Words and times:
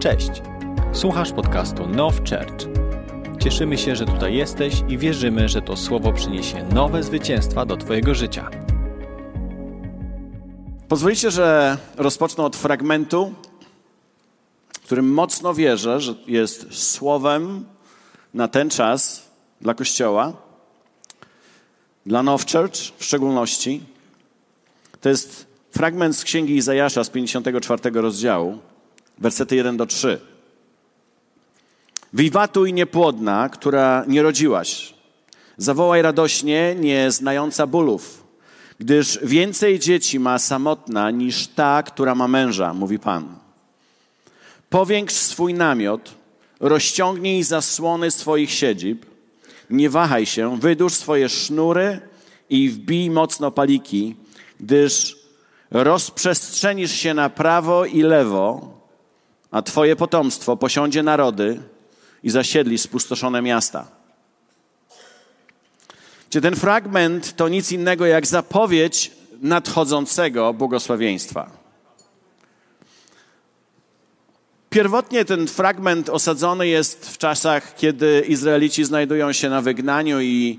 Cześć! 0.00 0.30
Słuchasz 0.92 1.32
podcastu 1.32 1.86
Now 1.86 2.14
Church. 2.16 2.68
Cieszymy 3.42 3.78
się, 3.78 3.96
że 3.96 4.06
tutaj 4.06 4.34
jesteś 4.34 4.74
i 4.88 4.98
wierzymy, 4.98 5.48
że 5.48 5.62
to 5.62 5.76
słowo 5.76 6.12
przyniesie 6.12 6.64
nowe 6.74 7.02
zwycięstwa 7.02 7.66
do 7.66 7.76
Twojego 7.76 8.14
życia. 8.14 8.50
Pozwolicie, 10.88 11.30
że 11.30 11.76
rozpocznę 11.96 12.44
od 12.44 12.56
fragmentu, 12.56 13.34
którym 14.84 15.12
mocno 15.12 15.54
wierzę, 15.54 16.00
że 16.00 16.14
jest 16.26 16.74
słowem 16.74 17.64
na 18.34 18.48
ten 18.48 18.70
czas 18.70 19.28
dla 19.60 19.74
Kościoła, 19.74 20.32
dla 22.06 22.22
Now 22.22 22.46
Church 22.52 22.76
w 22.98 23.04
szczególności. 23.04 23.80
To 25.00 25.08
jest 25.08 25.46
fragment 25.70 26.16
z 26.16 26.24
Księgi 26.24 26.56
Izajasza 26.56 27.04
z 27.04 27.10
54 27.10 27.90
rozdziału, 27.90 28.58
wersety 29.20 29.56
1 29.56 29.76
do 29.76 29.86
3. 29.86 30.20
Wiwatuj 32.12 32.72
niepłodna, 32.72 33.48
która 33.48 34.04
nie 34.08 34.22
rodziłaś. 34.22 34.94
Zawołaj 35.56 36.02
radośnie, 36.02 36.76
nie 36.78 37.10
znająca 37.10 37.66
bólów, 37.66 38.24
gdyż 38.78 39.18
więcej 39.22 39.78
dzieci 39.78 40.20
ma 40.20 40.38
samotna 40.38 41.10
niż 41.10 41.46
ta, 41.46 41.82
która 41.82 42.14
ma 42.14 42.28
męża, 42.28 42.74
mówi 42.74 42.98
Pan. 42.98 43.36
Powiększ 44.70 45.14
swój 45.14 45.54
namiot, 45.54 46.14
rozciągnij 46.60 47.42
zasłony 47.42 48.10
swoich 48.10 48.50
siedzib, 48.50 49.06
nie 49.70 49.90
wahaj 49.90 50.26
się, 50.26 50.58
wydłuż 50.60 50.94
swoje 50.94 51.28
sznury 51.28 52.00
i 52.50 52.70
wbij 52.70 53.10
mocno 53.10 53.50
paliki, 53.50 54.16
gdyż 54.60 55.16
rozprzestrzenisz 55.70 56.92
się 56.92 57.14
na 57.14 57.30
prawo 57.30 57.84
i 57.84 58.02
lewo, 58.02 58.79
a 59.50 59.62
Twoje 59.62 59.96
potomstwo 59.96 60.56
posiądzie 60.56 61.02
narody 61.02 61.60
i 62.22 62.30
zasiedli 62.30 62.78
spustoszone 62.78 63.42
miasta. 63.42 63.86
Czy 66.30 66.40
ten 66.40 66.56
fragment 66.56 67.36
to 67.36 67.48
nic 67.48 67.72
innego 67.72 68.06
jak 68.06 68.26
zapowiedź 68.26 69.12
nadchodzącego 69.40 70.54
błogosławieństwa. 70.54 71.50
Pierwotnie 74.70 75.24
ten 75.24 75.46
fragment 75.46 76.08
osadzony 76.08 76.68
jest 76.68 77.10
w 77.10 77.18
czasach, 77.18 77.74
kiedy 77.74 78.24
Izraelici 78.28 78.84
znajdują 78.84 79.32
się 79.32 79.50
na 79.50 79.62
wygnaniu 79.62 80.20
i 80.20 80.58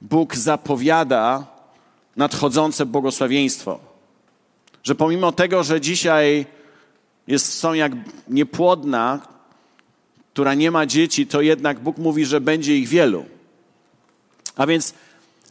Bóg 0.00 0.36
zapowiada 0.36 1.46
nadchodzące 2.16 2.86
błogosławieństwo. 2.86 3.80
Że 4.82 4.94
pomimo 4.94 5.32
tego, 5.32 5.64
że 5.64 5.80
dzisiaj 5.80 6.46
jest, 7.26 7.58
są 7.58 7.72
jak 7.72 7.92
niepłodna, 8.28 9.20
która 10.32 10.54
nie 10.54 10.70
ma 10.70 10.86
dzieci, 10.86 11.26
to 11.26 11.40
jednak 11.40 11.80
Bóg 11.80 11.98
mówi, 11.98 12.24
że 12.24 12.40
będzie 12.40 12.76
ich 12.76 12.88
wielu. 12.88 13.24
A 14.56 14.66
więc, 14.66 14.94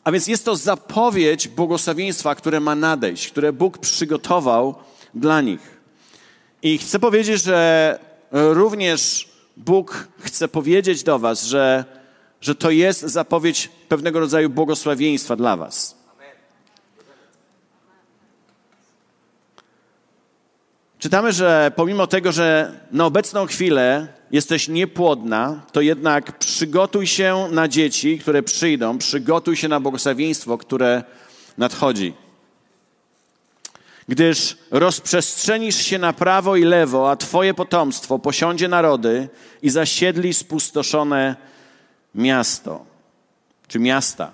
a 0.04 0.12
więc 0.12 0.28
jest 0.28 0.46
to 0.46 0.56
zapowiedź 0.56 1.48
błogosławieństwa, 1.48 2.36
które 2.36 2.60
ma 2.60 2.76
nadejść, 2.76 3.32
które 3.32 3.54
Bóg 3.54 3.78
przygotował 3.78 4.76
dla 5.14 5.42
nich. 5.42 5.78
I 6.62 6.78
chcę 6.78 7.00
powiedzieć, 7.00 7.42
że 7.42 8.00
również 8.32 9.30
Bóg 9.58 10.08
chce 10.20 10.48
powiedzieć 10.48 11.04
do 11.04 11.20
Was, 11.20 11.44
że, 11.44 11.86
że 12.42 12.56
to 12.56 12.72
jest 12.72 13.02
zapowiedź 13.02 13.70
pewnego 13.90 14.20
rodzaju 14.20 14.50
błogosławieństwa 14.50 15.36
dla 15.36 15.58
Was. 15.58 16.03
Czytamy, 21.04 21.34
że 21.34 21.72
pomimo 21.76 22.08
tego, 22.08 22.32
że 22.32 22.74
na 22.92 23.06
obecną 23.06 23.46
chwilę 23.46 24.08
jesteś 24.32 24.68
niepłodna, 24.68 25.62
to 25.72 25.82
jednak 25.82 26.38
przygotuj 26.38 27.08
się 27.08 27.48
na 27.52 27.68
dzieci, 27.68 28.20
które 28.20 28.44
przyjdą, 28.44 28.98
przygotuj 28.98 29.56
się 29.56 29.68
na 29.68 29.80
błogosławieństwo, 29.80 30.58
które 30.58 31.04
nadchodzi. 31.58 32.14
Gdyż 34.08 34.58
rozprzestrzenisz 34.72 35.76
się 35.76 35.98
na 35.98 36.14
prawo 36.14 36.56
i 36.56 36.64
lewo, 36.64 37.12
a 37.12 37.16
Twoje 37.16 37.54
potomstwo 37.54 38.20
posiądzie 38.20 38.68
narody 38.68 39.30
i 39.62 39.70
zasiedli 39.70 40.34
spustoszone 40.34 41.36
miasto, 42.16 42.86
czy 43.68 43.80
miasta. 43.80 44.32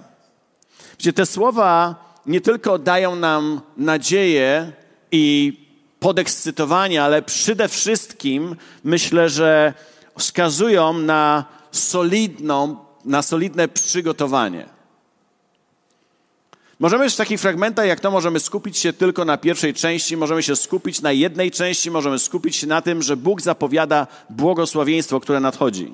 Wiecie, 1.00 1.14
te 1.14 1.26
słowa 1.26 1.96
nie 2.26 2.42
tylko 2.42 2.80
dają 2.80 3.16
nam 3.16 3.62
nadzieję 3.78 4.72
i 5.12 5.69
podekscytowanie, 6.00 7.04
ale 7.04 7.22
przede 7.22 7.68
wszystkim 7.68 8.56
myślę, 8.84 9.30
że 9.30 9.74
wskazują 10.18 10.94
na 10.94 11.46
solidną, 11.72 12.78
na 13.06 13.22
solidne 13.22 13.68
przygotowanie. 13.68 14.66
Możemy 16.80 17.10
w 17.10 17.16
takich 17.16 17.40
fragmentach 17.40 17.88
jak 17.88 18.00
to 18.00 18.12
możemy 18.12 18.40
skupić 18.40 18.78
się 18.78 18.94
tylko 18.94 19.26
na 19.26 19.38
pierwszej 19.38 19.74
części, 19.74 20.18
możemy 20.18 20.44
się 20.44 20.56
skupić 20.56 21.02
na 21.02 21.12
jednej 21.12 21.52
części, 21.52 21.92
możemy 21.92 22.20
skupić 22.20 22.56
się 22.56 22.68
na 22.68 22.82
tym, 22.82 23.02
że 23.02 23.18
Bóg 23.18 23.42
zapowiada 23.42 24.08
błogosławieństwo, 24.30 25.20
które 25.20 25.40
nadchodzi. 25.40 25.94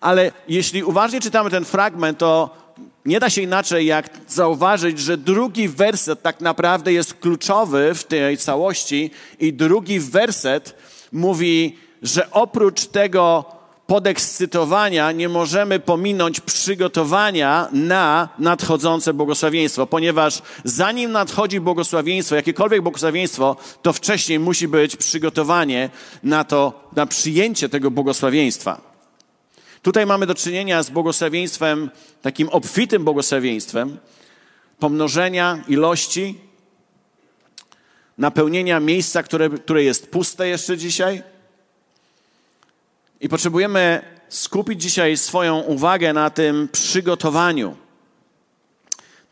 Ale 0.00 0.32
jeśli 0.48 0.84
uważnie 0.84 1.20
czytamy 1.20 1.50
ten 1.50 1.64
fragment, 1.64 2.18
to 2.18 2.61
nie 3.04 3.20
da 3.20 3.30
się 3.30 3.42
inaczej 3.42 3.86
jak 3.86 4.10
zauważyć, 4.28 4.98
że 4.98 5.16
drugi 5.16 5.68
werset 5.68 6.22
tak 6.22 6.40
naprawdę 6.40 6.92
jest 6.92 7.14
kluczowy 7.14 7.94
w 7.94 8.04
tej 8.04 8.38
całości 8.38 9.10
i 9.40 9.52
drugi 9.52 10.00
werset 10.00 10.74
mówi, 11.12 11.76
że 12.02 12.30
oprócz 12.30 12.86
tego 12.86 13.44
podekscytowania 13.86 15.12
nie 15.12 15.28
możemy 15.28 15.80
pominąć 15.80 16.40
przygotowania 16.40 17.68
na 17.72 18.28
nadchodzące 18.38 19.14
błogosławieństwo, 19.14 19.86
ponieważ 19.86 20.42
zanim 20.64 21.12
nadchodzi 21.12 21.60
błogosławieństwo, 21.60 22.34
jakiekolwiek 22.34 22.82
błogosławieństwo, 22.82 23.56
to 23.82 23.92
wcześniej 23.92 24.38
musi 24.38 24.68
być 24.68 24.96
przygotowanie 24.96 25.90
na 26.22 26.44
to, 26.44 26.88
na 26.96 27.06
przyjęcie 27.06 27.68
tego 27.68 27.90
błogosławieństwa. 27.90 28.91
Tutaj 29.82 30.06
mamy 30.06 30.26
do 30.26 30.34
czynienia 30.34 30.82
z 30.82 30.90
błogosławieństwem, 30.90 31.90
takim 32.22 32.48
obfitym 32.48 33.04
błogosławieństwem, 33.04 33.98
pomnożenia 34.78 35.64
ilości, 35.68 36.38
napełnienia 38.18 38.80
miejsca, 38.80 39.22
które, 39.22 39.50
które 39.50 39.84
jest 39.84 40.10
puste 40.10 40.48
jeszcze 40.48 40.78
dzisiaj. 40.78 41.22
I 43.20 43.28
potrzebujemy 43.28 44.02
skupić 44.28 44.82
dzisiaj 44.82 45.16
swoją 45.16 45.60
uwagę 45.60 46.12
na 46.12 46.30
tym 46.30 46.68
przygotowaniu 46.72 47.76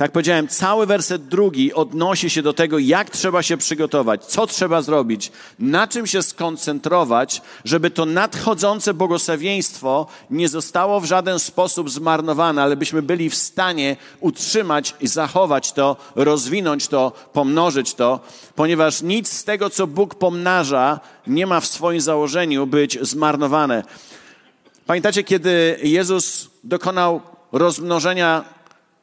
tak 0.01 0.13
powiedziałem, 0.13 0.49
cały 0.49 0.87
werset 0.87 1.27
drugi 1.27 1.75
odnosi 1.75 2.31
się 2.31 2.43
do 2.43 2.53
tego, 2.53 2.79
jak 2.79 3.11
trzeba 3.11 3.43
się 3.43 3.57
przygotować, 3.57 4.25
co 4.25 4.47
trzeba 4.47 4.83
zrobić, 4.83 5.33
na 5.59 5.89
czym 5.89 6.07
się 6.07 6.23
skoncentrować, 6.23 7.43
żeby 7.65 7.91
to 7.91 8.07
nadchodzące 8.07 8.95
błogosławieństwo 8.95 10.07
nie 10.31 10.49
zostało 10.49 11.01
w 11.01 11.05
żaden 11.05 11.39
sposób 11.39 11.91
zmarnowane, 11.91 12.63
ale 12.63 12.77
byśmy 12.77 13.03
byli 13.03 13.31
w 13.31 13.35
stanie 13.35 13.97
utrzymać 14.21 14.95
i 15.01 15.09
zachować 15.09 15.73
to, 15.73 15.97
rozwinąć 16.15 16.89
to, 16.89 17.13
pomnożyć 17.33 17.95
to, 17.95 18.21
ponieważ 18.55 19.03
nic 19.03 19.33
z 19.33 19.45
tego, 19.45 19.71
co 19.71 19.87
Bóg 19.87 20.15
pomnaża, 20.15 21.01
nie 21.27 21.47
ma 21.47 21.61
w 21.61 21.67
swoim 21.67 22.01
założeniu 22.01 22.67
być 22.67 22.99
zmarnowane. 23.03 23.83
Pamiętacie, 24.87 25.25
kiedy 25.25 25.79
Jezus 25.83 26.51
dokonał 26.65 27.21
rozmnożenia 27.53 28.45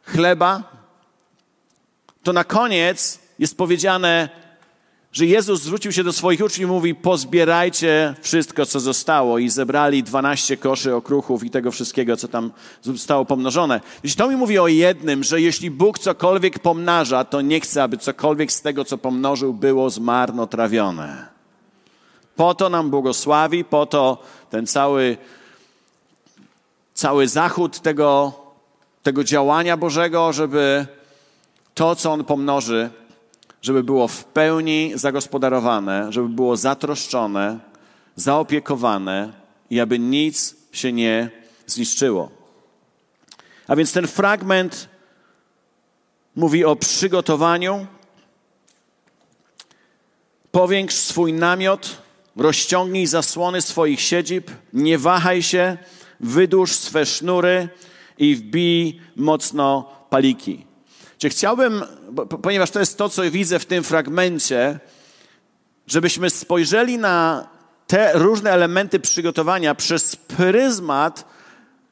chleba, 0.04 0.77
to 2.28 2.34
na 2.34 2.44
koniec 2.44 3.20
jest 3.40 3.58
powiedziane, 3.58 4.30
że 5.12 5.26
Jezus 5.26 5.62
zwrócił 5.62 5.92
się 5.92 6.04
do 6.04 6.14
swoich 6.14 6.42
uczniów 6.42 6.70
i 6.70 6.74
mówi: 6.74 6.96
Pozbierajcie 6.96 8.16
wszystko, 8.22 8.66
co 8.66 8.80
zostało. 8.80 9.38
I 9.38 9.50
zebrali 9.50 10.04
12 10.04 10.58
koszy 10.58 10.96
okruchów 10.96 11.44
i 11.44 11.50
tego 11.50 11.72
wszystkiego, 11.72 12.18
co 12.18 12.28
tam 12.28 12.52
zostało 12.82 13.26
pomnożone. 13.26 13.82
Jeśli 14.04 14.18
to 14.18 14.30
mi 14.30 14.36
mówi 14.36 14.60
o 14.60 14.68
jednym, 14.68 15.24
że 15.24 15.42
jeśli 15.42 15.72
Bóg 15.72 16.00
cokolwiek 16.00 16.60
pomnaża, 16.60 17.24
to 17.24 17.42
nie 17.42 17.60
chce, 17.60 17.84
aby 17.84 17.98
cokolwiek 17.98 18.52
z 18.52 18.62
tego, 18.62 18.86
co 18.86 18.98
pomnożył, 18.98 19.54
było 19.54 19.90
zmarnotrawione. 19.90 21.28
Po 22.36 22.56
to 22.56 22.70
nam 22.70 22.90
błogosławi, 22.90 23.64
po 23.66 23.86
to 23.86 24.24
ten 24.50 24.68
cały, 24.68 25.18
cały 26.94 27.28
zachód 27.28 27.80
tego, 27.80 28.34
tego 29.04 29.24
działania 29.24 29.78
Bożego, 29.78 30.34
żeby 30.34 30.88
to, 31.78 31.96
co 31.96 32.12
On 32.12 32.26
pomnoży, 32.26 32.90
żeby 33.62 33.84
było 33.84 34.08
w 34.08 34.24
pełni 34.24 34.92
zagospodarowane, 34.96 36.14
żeby 36.14 36.30
było 36.30 36.58
zatroszczone, 36.58 37.60
zaopiekowane 38.16 39.34
i 39.70 39.80
aby 39.80 40.00
nic 40.00 40.56
się 40.72 40.94
nie 40.94 41.30
zniszczyło. 41.68 42.32
A 43.68 43.76
więc 43.76 43.94
ten 43.94 44.08
fragment 44.08 44.90
mówi 46.36 46.66
o 46.66 46.76
przygotowaniu. 46.76 47.88
Powiększ 50.52 50.96
swój 50.96 51.34
namiot, 51.34 52.02
rozciągnij 52.36 53.08
zasłony 53.08 53.62
swoich 53.62 54.02
siedzib, 54.02 54.52
nie 54.74 54.98
wahaj 54.98 55.44
się, 55.44 55.78
wydłuż 56.20 56.72
swe 56.72 57.06
sznury 57.06 57.70
i 58.18 58.36
wbij 58.36 59.02
mocno 59.16 59.90
paliki. 60.10 60.67
Czy 61.18 61.30
chciałbym, 61.30 61.84
ponieważ 62.42 62.72
to 62.72 62.80
jest 62.80 62.98
to, 62.98 63.10
co 63.10 63.32
widzę 63.32 63.60
w 63.60 63.66
tym 63.66 63.84
fragmencie, 63.84 64.80
żebyśmy 65.88 66.30
spojrzeli 66.30 66.98
na 66.98 67.48
te 67.88 68.12
różne 68.14 68.52
elementy 68.52 69.00
przygotowania 69.00 69.76
przez 69.76 70.16
pryzmat 70.16 71.26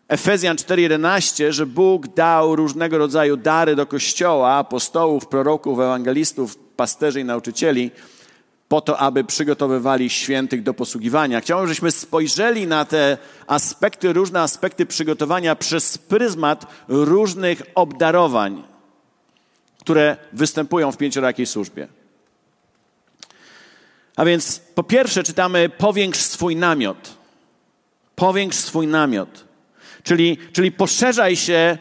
Efezjan 0.07 0.57
4:11, 0.57 1.51
że 1.51 1.65
Bóg 1.65 2.07
dał 2.07 2.55
różnego 2.55 2.97
rodzaju 2.97 3.37
dary 3.37 3.75
do 3.75 3.85
kościoła, 3.85 4.53
apostołów, 4.53 5.27
proroków, 5.27 5.79
ewangelistów, 5.79 6.57
pasterzy 6.75 7.21
i 7.21 7.25
nauczycieli, 7.25 7.91
po 8.67 8.81
to, 8.81 8.99
aby 8.99 9.23
przygotowywali 9.23 10.09
świętych 10.09 10.63
do 10.63 10.73
posługiwania. 10.73 11.41
Chciałbym, 11.41 11.67
żebyśmy 11.67 11.91
spojrzeli 11.91 12.67
na 12.67 12.85
te 12.85 13.17
aspekty, 13.47 14.13
różne 14.13 14.41
aspekty 14.41 14.85
przygotowania 14.85 15.55
przez 15.55 15.97
pryzmat 15.97 16.65
różnych 16.87 17.61
obdarowań, 17.75 18.63
które 19.85 20.17
występują 20.33 20.91
w 20.91 20.97
pięciorakiej 20.97 21.45
służbie. 21.45 21.87
A 24.15 24.25
więc 24.25 24.59
po 24.75 24.83
pierwsze 24.83 25.23
czytamy 25.23 25.69
powiększ 25.69 26.19
swój 26.19 26.55
namiot. 26.55 27.17
Powiększ 28.15 28.55
swój 28.57 28.87
namiot. 28.87 29.45
Czyli, 30.03 30.37
czyli 30.53 30.71
poszerzaj 30.71 31.35
się 31.35 31.77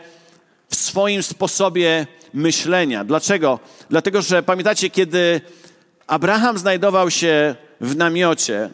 w 0.68 0.74
swoim 0.76 1.22
sposobie 1.22 2.06
myślenia. 2.34 3.04
Dlaczego? 3.04 3.58
Dlatego, 3.90 4.22
że 4.22 4.42
pamiętacie, 4.42 4.90
kiedy 4.90 5.40
Abraham 6.06 6.58
znajdował 6.58 7.10
się 7.10 7.54
w 7.80 7.96
namiocie 7.96 8.70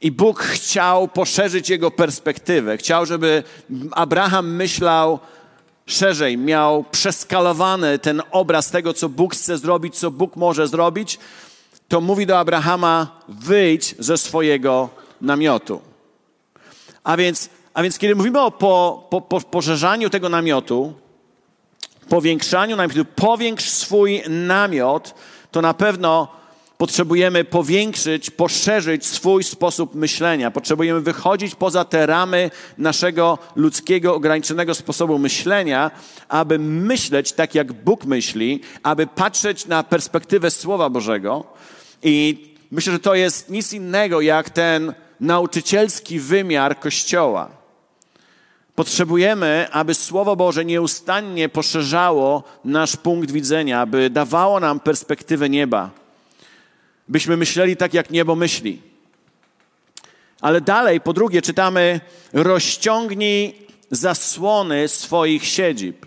i 0.00 0.10
Bóg 0.10 0.42
chciał 0.42 1.08
poszerzyć 1.08 1.70
jego 1.70 1.90
perspektywę. 1.90 2.76
Chciał, 2.76 3.06
żeby 3.06 3.42
Abraham 3.92 4.54
myślał 4.54 5.18
szerzej, 5.86 6.38
miał 6.38 6.84
przeskalowany 6.84 7.98
ten 7.98 8.22
obraz 8.30 8.70
tego, 8.70 8.94
co 8.94 9.08
Bóg 9.08 9.34
chce 9.34 9.58
zrobić, 9.58 9.98
co 9.98 10.10
Bóg 10.10 10.36
może 10.36 10.68
zrobić, 10.68 11.18
to 11.88 12.00
mówi 12.00 12.26
do 12.26 12.38
Abrahama: 12.38 13.20
wyjdź 13.28 13.94
ze 13.98 14.18
swojego 14.18 14.88
namiotu. 15.20 15.80
A 17.04 17.16
więc, 17.16 17.50
a 17.74 17.82
więc 17.82 17.98
kiedy 17.98 18.14
mówimy 18.14 18.40
o 18.40 18.50
po, 18.50 19.06
po, 19.10 19.20
po, 19.20 19.40
poszerzaniu 19.40 20.10
tego 20.10 20.28
namiotu, 20.28 20.94
powiększaniu 22.08 22.76
namiotu, 22.76 23.04
powiększ 23.04 23.64
swój 23.64 24.22
namiot, 24.28 25.14
to 25.50 25.62
na 25.62 25.74
pewno 25.74 26.28
potrzebujemy 26.78 27.44
powiększyć, 27.44 28.30
poszerzyć 28.30 29.06
swój 29.06 29.44
sposób 29.44 29.94
myślenia. 29.94 30.50
Potrzebujemy 30.50 31.00
wychodzić 31.00 31.54
poza 31.54 31.84
te 31.84 32.06
ramy 32.06 32.50
naszego 32.78 33.38
ludzkiego, 33.56 34.14
ograniczonego 34.14 34.74
sposobu 34.74 35.18
myślenia, 35.18 35.90
aby 36.28 36.58
myśleć 36.58 37.32
tak, 37.32 37.54
jak 37.54 37.72
Bóg 37.72 38.04
myśli, 38.04 38.60
aby 38.82 39.06
patrzeć 39.06 39.66
na 39.66 39.82
perspektywę 39.82 40.50
Słowa 40.50 40.90
Bożego. 40.90 41.44
I 42.02 42.44
myślę, 42.70 42.92
że 42.92 42.98
to 42.98 43.14
jest 43.14 43.50
nic 43.50 43.72
innego 43.72 44.20
jak 44.20 44.50
ten 44.50 44.94
nauczycielski 45.20 46.20
wymiar 46.20 46.80
Kościoła. 46.80 47.50
Potrzebujemy, 48.74 49.66
aby 49.72 49.94
Słowo 49.94 50.36
Boże 50.36 50.64
nieustannie 50.64 51.48
poszerzało 51.48 52.42
nasz 52.64 52.96
punkt 52.96 53.30
widzenia, 53.30 53.80
aby 53.80 54.10
dawało 54.10 54.60
nam 54.60 54.80
perspektywę 54.80 55.48
nieba. 55.48 56.05
Byśmy 57.08 57.36
myśleli 57.36 57.76
tak, 57.76 57.94
jak 57.94 58.10
niebo 58.10 58.36
myśli. 58.36 58.82
Ale 60.40 60.60
dalej, 60.60 61.00
po 61.00 61.12
drugie, 61.12 61.42
czytamy: 61.42 62.00
rozciągnij 62.32 63.66
zasłony 63.90 64.88
swoich 64.88 65.46
siedzib. 65.46 66.06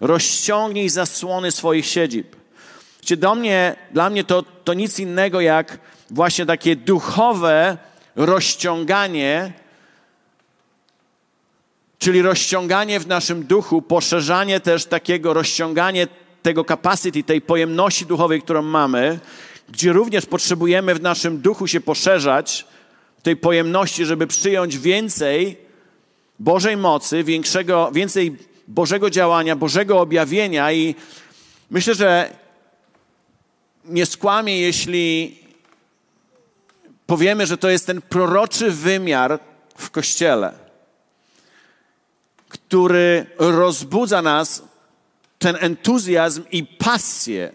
Rozciągnij 0.00 0.88
zasłony 0.88 1.52
swoich 1.52 1.86
siedzib. 1.86 2.36
Wiecie, 3.00 3.16
do 3.16 3.34
mnie, 3.34 3.76
dla 3.90 4.10
mnie 4.10 4.24
to, 4.24 4.42
to 4.42 4.74
nic 4.74 4.98
innego 4.98 5.40
jak 5.40 5.78
właśnie 6.10 6.46
takie 6.46 6.76
duchowe 6.76 7.78
rozciąganie 8.16 9.52
czyli 11.98 12.22
rozciąganie 12.22 13.00
w 13.00 13.06
naszym 13.06 13.44
duchu, 13.44 13.82
poszerzanie 13.82 14.60
też 14.60 14.84
takiego, 14.84 15.34
rozciąganie 15.34 16.06
tego 16.42 16.64
capacity, 16.64 17.22
tej 17.22 17.40
pojemności 17.40 18.06
duchowej, 18.06 18.42
którą 18.42 18.62
mamy, 18.62 19.18
gdzie 19.68 19.92
również 19.92 20.26
potrzebujemy 20.26 20.94
w 20.94 21.02
naszym 21.02 21.38
duchu 21.38 21.66
się 21.66 21.80
poszerzać, 21.80 22.66
tej 23.22 23.36
pojemności, 23.36 24.04
żeby 24.04 24.26
przyjąć 24.26 24.78
więcej 24.78 25.56
Bożej 26.38 26.76
mocy, 26.76 27.24
większego, 27.24 27.90
więcej 27.92 28.36
Bożego 28.68 29.10
działania, 29.10 29.56
Bożego 29.56 30.00
objawienia 30.00 30.72
i 30.72 30.94
myślę, 31.70 31.94
że 31.94 32.32
nie 33.84 34.06
skłamię, 34.06 34.60
jeśli 34.60 35.38
powiemy, 37.06 37.46
że 37.46 37.58
to 37.58 37.70
jest 37.70 37.86
ten 37.86 38.02
proroczy 38.02 38.70
wymiar 38.70 39.40
w 39.76 39.90
Kościele 39.90 40.68
który 42.48 43.26
rozbudza 43.38 44.22
nas, 44.22 44.62
ten 45.38 45.56
entuzjazm 45.60 46.42
i 46.52 46.64
pasję. 46.64 47.52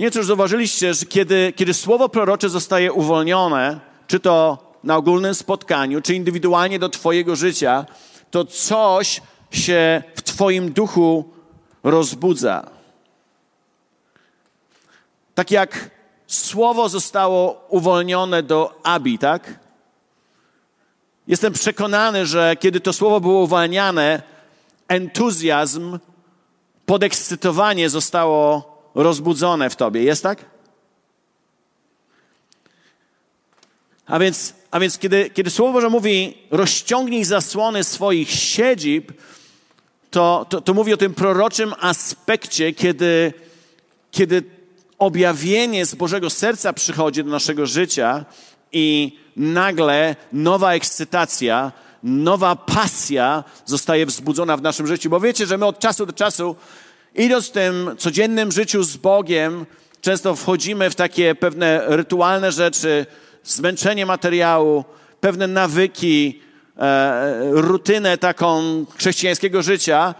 Nie 0.00 0.06
wiem, 0.06 0.12
czy 0.12 0.18
już 0.18 0.26
zauważyliście, 0.26 0.94
że 0.94 1.06
kiedy, 1.06 1.52
kiedy 1.56 1.74
słowo 1.74 2.08
prorocze 2.08 2.48
zostaje 2.48 2.92
uwolnione, 2.92 3.80
czy 4.06 4.20
to 4.20 4.58
na 4.84 4.96
ogólnym 4.96 5.34
spotkaniu, 5.34 6.00
czy 6.00 6.14
indywidualnie 6.14 6.78
do 6.78 6.88
Twojego 6.88 7.36
życia, 7.36 7.86
to 8.30 8.44
coś 8.44 9.22
się 9.50 10.02
w 10.14 10.22
Twoim 10.22 10.72
duchu 10.72 11.30
rozbudza. 11.82 12.70
Tak 15.34 15.50
jak 15.50 15.90
słowo 16.26 16.88
zostało 16.88 17.66
uwolnione 17.68 18.42
do 18.42 18.80
Abi, 18.82 19.18
tak? 19.18 19.58
Jestem 21.26 21.52
przekonany, 21.52 22.26
że 22.26 22.56
kiedy 22.60 22.80
to 22.80 22.92
słowo 22.92 23.20
było 23.20 23.42
uwalniane, 23.42 24.22
entuzjazm, 24.88 25.98
podekscytowanie 26.86 27.90
zostało 27.90 28.69
rozbudzone 28.94 29.70
w 29.70 29.76
tobie. 29.76 30.02
Jest 30.02 30.22
tak? 30.22 30.44
A 34.06 34.18
więc, 34.18 34.54
a 34.70 34.80
więc 34.80 34.98
kiedy, 34.98 35.30
kiedy 35.30 35.50
Słowo 35.50 35.72
Boże 35.72 35.88
mówi 35.88 36.38
rozciągnij 36.50 37.24
zasłony 37.24 37.84
swoich 37.84 38.30
siedzib, 38.30 39.12
to, 40.10 40.46
to, 40.48 40.60
to 40.60 40.74
mówi 40.74 40.94
o 40.94 40.96
tym 40.96 41.14
proroczym 41.14 41.74
aspekcie, 41.80 42.72
kiedy, 42.72 43.32
kiedy 44.10 44.42
objawienie 44.98 45.86
z 45.86 45.94
Bożego 45.94 46.30
serca 46.30 46.72
przychodzi 46.72 47.24
do 47.24 47.30
naszego 47.30 47.66
życia 47.66 48.24
i 48.72 49.16
nagle 49.36 50.16
nowa 50.32 50.74
ekscytacja, 50.74 51.72
nowa 52.02 52.56
pasja 52.56 53.44
zostaje 53.64 54.06
wzbudzona 54.06 54.56
w 54.56 54.62
naszym 54.62 54.86
życiu. 54.86 55.10
Bo 55.10 55.20
wiecie, 55.20 55.46
że 55.46 55.58
my 55.58 55.66
od 55.66 55.78
czasu 55.78 56.06
do 56.06 56.12
czasu, 56.12 56.56
idąc 57.14 57.48
w 57.48 57.50
tym 57.50 57.90
codziennym 57.98 58.52
życiu 58.52 58.82
z 58.82 58.96
Bogiem, 58.96 59.66
często 60.00 60.36
wchodzimy 60.36 60.90
w 60.90 60.94
takie 60.94 61.34
pewne 61.34 61.82
rytualne 61.86 62.52
rzeczy, 62.52 63.06
zmęczenie 63.44 64.06
materiału, 64.06 64.84
pewne 65.20 65.46
nawyki, 65.46 66.40
e, 66.78 67.40
rutynę 67.50 68.18
taką 68.18 68.62
chrześcijańskiego 68.96 69.62
życia 69.62 70.14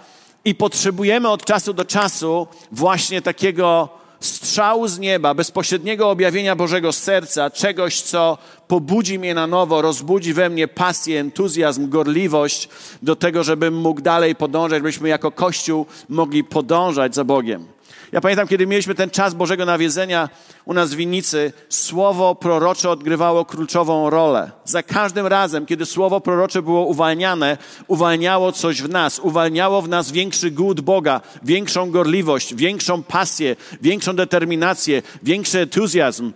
i 0.45 0.55
potrzebujemy 0.55 1.29
od 1.29 1.45
czasu 1.45 1.73
do 1.73 1.85
czasu 1.85 2.47
właśnie 2.73 3.23
takiego 3.23 4.00
strzału 4.21 4.89
z 4.89 4.99
nieba, 4.99 5.35
bezpośredniego 5.35 6.11
objawienia 6.11 6.57
Bożego 6.57 6.93
serca, 6.93 7.51
czegoś, 7.51 8.01
co 8.01 8.39
pobudzi 8.69 9.19
mnie 9.19 9.35
na 9.35 9.47
nowo, 9.47 9.83
rozbudzi 9.83 10.35
we 10.35 10.51
mnie 10.51 10.69
pasję, 10.69 11.21
entuzjazm, 11.21 11.89
gorliwość 11.89 12.69
do 13.03 13.17
tego, 13.17 13.45
żebym 13.45 13.75
mógł 13.75 14.01
dalej 14.01 14.35
podążać, 14.35 14.83
byśmy 14.83 15.09
jako 15.09 15.31
Kościół 15.31 15.87
mogli 16.09 16.45
podążać 16.45 17.15
za 17.15 17.25
Bogiem. 17.25 17.80
Ja 18.13 18.21
pamiętam, 18.21 18.49
kiedy 18.49 18.67
mieliśmy 18.67 18.95
ten 18.95 19.11
czas 19.11 19.35
Bożego 19.35 19.65
nawiedzenia 19.65 20.29
u 20.65 20.75
nas 20.75 20.95
w 20.95 20.97
winnicy, 20.97 21.53
słowo 21.69 22.35
prorocze 22.35 22.91
odgrywało 22.91 23.45
kluczową 23.45 24.11
rolę. 24.11 24.51
Za 24.65 24.83
każdym 24.83 25.27
razem, 25.27 25.67
kiedy 25.67 25.87
słowo 25.87 26.21
prorocze 26.21 26.63
było 26.63 26.85
uwalniane, 26.85 27.59
uwalniało 27.87 28.53
coś 28.53 28.83
w 28.83 28.89
nas, 28.89 29.19
uwalniało 29.19 29.83
w 29.83 29.89
nas 29.89 30.13
większy 30.13 30.51
głód 30.51 30.81
Boga, 30.81 31.21
większą 31.43 31.91
gorliwość, 31.91 32.55
większą 32.55 33.03
pasję, 33.03 33.57
większą 33.83 34.17
determinację, 34.17 35.03
większy 35.23 35.59
entuzjazm. 35.61 36.33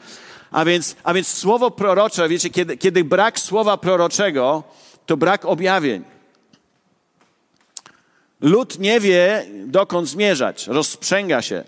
A 0.50 0.64
więc, 0.64 0.96
a 1.04 1.14
więc 1.14 1.28
słowo 1.28 1.70
prorocze, 1.70 2.28
wiecie, 2.28 2.50
kiedy, 2.50 2.76
kiedy 2.76 3.04
brak 3.04 3.38
słowa 3.38 3.76
proroczego, 3.76 4.62
to 5.06 5.16
brak 5.16 5.44
objawień. 5.44 6.13
Lud 8.40 8.78
nie 8.78 9.00
wie, 9.00 9.46
dokąd 9.66 10.08
zmierzać, 10.08 10.66
rozprzęga 10.66 11.42
się. 11.42 11.64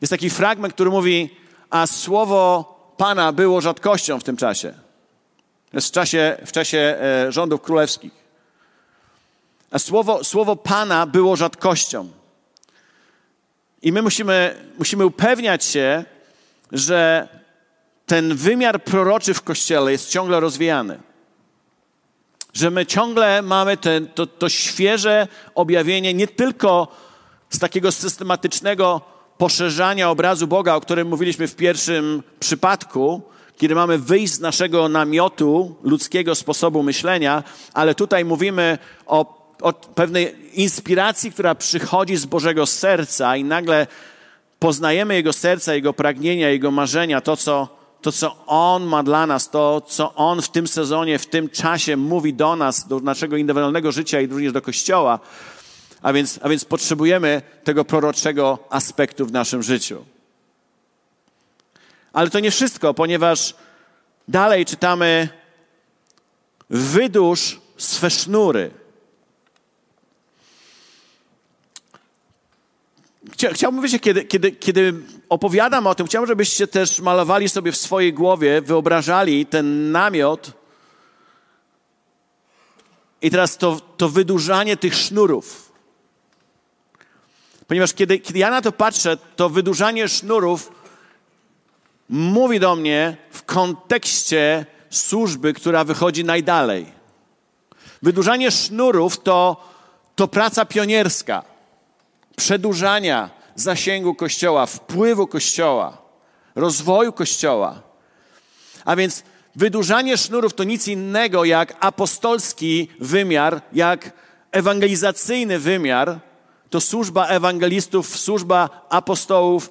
Jest 0.00 0.10
taki 0.10 0.30
fragment, 0.30 0.74
który 0.74 0.90
mówi: 0.90 1.30
a 1.70 1.86
słowo 1.86 2.72
Pana 2.96 3.32
było 3.32 3.60
rzadkością 3.60 4.20
w 4.20 4.24
tym 4.24 4.36
czasie. 4.36 4.74
W 5.72 5.90
czasie, 5.90 6.36
w 6.46 6.52
czasie 6.52 6.78
e, 6.78 7.32
rządów 7.32 7.62
królewskich. 7.62 8.12
A 9.70 9.78
słowo, 9.78 10.24
słowo 10.24 10.56
Pana 10.56 11.06
było 11.06 11.36
rzadkością. 11.36 12.10
I 13.82 13.92
my 13.92 14.02
musimy, 14.02 14.64
musimy 14.78 15.06
upewniać 15.06 15.64
się, 15.64 16.04
że 16.72 17.28
ten 18.06 18.36
wymiar 18.36 18.84
proroczy 18.84 19.34
w 19.34 19.42
Kościele 19.42 19.92
jest 19.92 20.10
ciągle 20.10 20.40
rozwijany. 20.40 21.00
Że 22.52 22.70
my 22.70 22.86
ciągle 22.86 23.42
mamy 23.42 23.76
ten, 23.76 24.06
to, 24.06 24.26
to 24.26 24.48
świeże 24.48 25.28
objawienie 25.54 26.14
nie 26.14 26.26
tylko 26.26 26.88
z 27.50 27.58
takiego 27.58 27.92
systematycznego 27.92 29.00
poszerzania 29.38 30.10
obrazu 30.10 30.46
Boga, 30.46 30.74
o 30.74 30.80
którym 30.80 31.08
mówiliśmy 31.08 31.48
w 31.48 31.56
pierwszym 31.56 32.22
przypadku, 32.40 33.22
kiedy 33.56 33.74
mamy 33.74 33.98
wyjść 33.98 34.32
z 34.32 34.40
naszego 34.40 34.88
namiotu 34.88 35.76
ludzkiego 35.82 36.34
sposobu 36.34 36.82
myślenia, 36.82 37.42
ale 37.74 37.94
tutaj 37.94 38.24
mówimy 38.24 38.78
o, 39.06 39.52
o 39.60 39.72
pewnej 39.72 40.36
inspiracji, 40.60 41.32
która 41.32 41.54
przychodzi 41.54 42.16
z 42.16 42.26
Bożego 42.26 42.66
serca 42.66 43.36
i 43.36 43.44
nagle 43.44 43.86
poznajemy 44.58 45.14
Jego 45.14 45.32
serca, 45.32 45.74
Jego 45.74 45.92
pragnienia, 45.92 46.48
Jego 46.48 46.70
marzenia, 46.70 47.20
to 47.20 47.36
co, 47.36 47.81
to, 48.02 48.12
co 48.12 48.46
On 48.46 48.84
ma 48.84 49.02
dla 49.02 49.26
nas, 49.26 49.50
to, 49.50 49.80
co 49.80 50.14
On 50.14 50.42
w 50.42 50.48
tym 50.48 50.68
sezonie, 50.68 51.18
w 51.18 51.26
tym 51.26 51.48
czasie 51.48 51.96
mówi 51.96 52.34
do 52.34 52.56
nas, 52.56 52.88
do 52.88 53.00
naszego 53.00 53.36
indywidualnego 53.36 53.92
życia 53.92 54.20
i 54.20 54.26
również 54.26 54.52
do 54.52 54.62
Kościoła. 54.62 55.18
A 56.02 56.12
więc, 56.12 56.38
a 56.42 56.48
więc 56.48 56.64
potrzebujemy 56.64 57.42
tego 57.64 57.84
proroczego 57.84 58.58
aspektu 58.70 59.26
w 59.26 59.32
naszym 59.32 59.62
życiu. 59.62 60.04
Ale 62.12 62.30
to 62.30 62.40
nie 62.40 62.50
wszystko, 62.50 62.94
ponieważ 62.94 63.54
dalej 64.28 64.66
czytamy: 64.66 65.28
wydłuż 66.70 67.60
swe 67.76 68.10
sznury. 68.10 68.81
Chciałbym, 73.50 73.82
wiecie, 73.82 73.98
kiedy, 73.98 74.24
kiedy, 74.24 74.52
kiedy 74.52 74.94
opowiadam 75.28 75.86
o 75.86 75.94
tym, 75.94 76.06
chciałbym, 76.06 76.28
żebyście 76.28 76.66
też 76.66 77.00
malowali 77.00 77.48
sobie 77.48 77.72
w 77.72 77.76
swojej 77.76 78.12
głowie, 78.12 78.60
wyobrażali 78.60 79.46
ten 79.46 79.92
namiot 79.92 80.52
i 83.22 83.30
teraz 83.30 83.56
to, 83.56 83.80
to 83.96 84.08
wydłużanie 84.08 84.76
tych 84.76 84.94
sznurów. 84.94 85.72
Ponieważ 87.66 87.94
kiedy, 87.94 88.18
kiedy 88.18 88.38
ja 88.38 88.50
na 88.50 88.62
to 88.62 88.72
patrzę, 88.72 89.16
to 89.36 89.48
wydłużanie 89.48 90.08
sznurów 90.08 90.72
mówi 92.08 92.60
do 92.60 92.76
mnie 92.76 93.16
w 93.30 93.42
kontekście 93.42 94.66
służby, 94.90 95.52
która 95.52 95.84
wychodzi 95.84 96.24
najdalej. 96.24 96.86
Wydłużanie 98.02 98.50
sznurów 98.50 99.22
to, 99.22 99.68
to 100.16 100.28
praca 100.28 100.64
pionierska, 100.64 101.51
przedłużania 102.36 103.30
zasięgu 103.54 104.14
Kościoła, 104.14 104.66
wpływu 104.66 105.26
Kościoła, 105.26 105.98
rozwoju 106.54 107.12
Kościoła. 107.12 107.82
A 108.84 108.96
więc 108.96 109.22
wydłużanie 109.56 110.16
sznurów 110.16 110.54
to 110.54 110.64
nic 110.64 110.88
innego 110.88 111.44
jak 111.44 111.76
apostolski 111.80 112.88
wymiar, 113.00 113.62
jak 113.72 114.12
ewangelizacyjny 114.52 115.58
wymiar. 115.58 116.20
To 116.70 116.80
służba 116.80 117.26
ewangelistów, 117.26 118.18
służba 118.18 118.86
apostołów, 118.88 119.70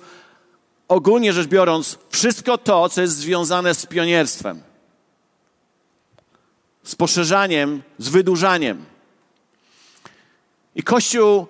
ogólnie 0.88 1.34
rzecz 1.34 1.48
biorąc, 1.48 1.98
wszystko 2.10 2.58
to, 2.58 2.90
co 2.90 3.02
jest 3.02 3.16
związane 3.16 3.76
z 3.76 3.86
pionierstwem, 3.86 4.62
z 6.84 6.96
poszerzaniem, 6.96 7.84
z 7.98 8.10
wydłużaniem. 8.10 8.86
I 10.76 10.84
Kościół, 10.84 11.48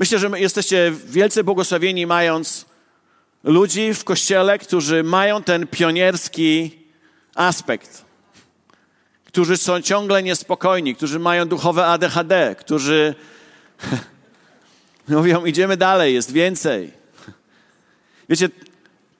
myślę, 0.00 0.18
że 0.18 0.30
jesteście 0.40 0.92
wielce 1.06 1.44
błogosławieni, 1.44 2.06
mając 2.06 2.66
ludzi 3.44 3.94
w 3.94 4.04
Kościele, 4.04 4.58
którzy 4.58 5.02
mają 5.02 5.42
ten 5.42 5.66
pionierski 5.66 6.78
aspekt, 7.34 8.04
którzy 9.24 9.56
są 9.56 9.82
ciągle 9.82 10.22
niespokojni, 10.22 10.94
którzy 10.94 11.18
mają 11.18 11.48
duchowe 11.48 11.86
ADHD, 11.86 12.56
którzy 12.58 13.14
mówią, 15.08 15.44
idziemy 15.44 15.76
dalej, 15.76 16.14
jest 16.14 16.32
więcej. 16.32 16.92
Wiecie, 18.28 18.48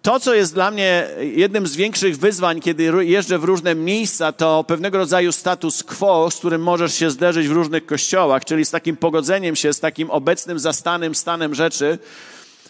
to, 0.03 0.21
co 0.21 0.35
jest 0.35 0.55
dla 0.55 0.71
mnie 0.71 1.09
jednym 1.21 1.67
z 1.67 1.77
większych 1.77 2.19
wyzwań, 2.19 2.61
kiedy 2.61 2.93
jeżdżę 3.01 3.39
w 3.39 3.45
różne 3.45 3.75
miejsca, 3.75 4.33
to 4.33 4.65
pewnego 4.65 4.99
rodzaju 4.99 5.33
status 5.33 5.83
quo, 5.83 6.31
z 6.31 6.37
którym 6.37 6.63
możesz 6.63 6.95
się 6.95 7.11
zderzyć 7.11 7.49
w 7.49 7.53
różnych 7.53 7.87
kościołach, 7.87 8.45
czyli 8.45 8.65
z 8.65 8.71
takim 8.71 8.97
pogodzeniem 8.97 9.57
się, 9.57 9.73
z 9.73 9.81
takim 9.81 10.11
obecnym, 10.11 10.59
zastanym 10.59 11.15
stanem 11.15 11.55
rzeczy, 11.55 11.99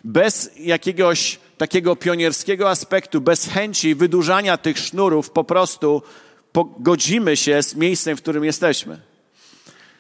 bez 0.05 0.51
jakiegoś 0.59 1.39
takiego 1.59 1.97
pionierskiego 1.97 2.71
aspektu, 2.71 3.21
bez 3.21 3.47
chęci 3.49 3.95
wydłużania 3.95 4.57
tych 4.57 4.79
sznurów, 4.79 5.31
po 5.31 5.45
prostu 5.45 6.03
pogodzimy 6.53 7.37
się 7.37 7.63
z 7.63 7.75
miejscem, 7.75 8.17
w 8.17 8.23
którym 8.23 8.45
jesteśmy. 8.45 8.99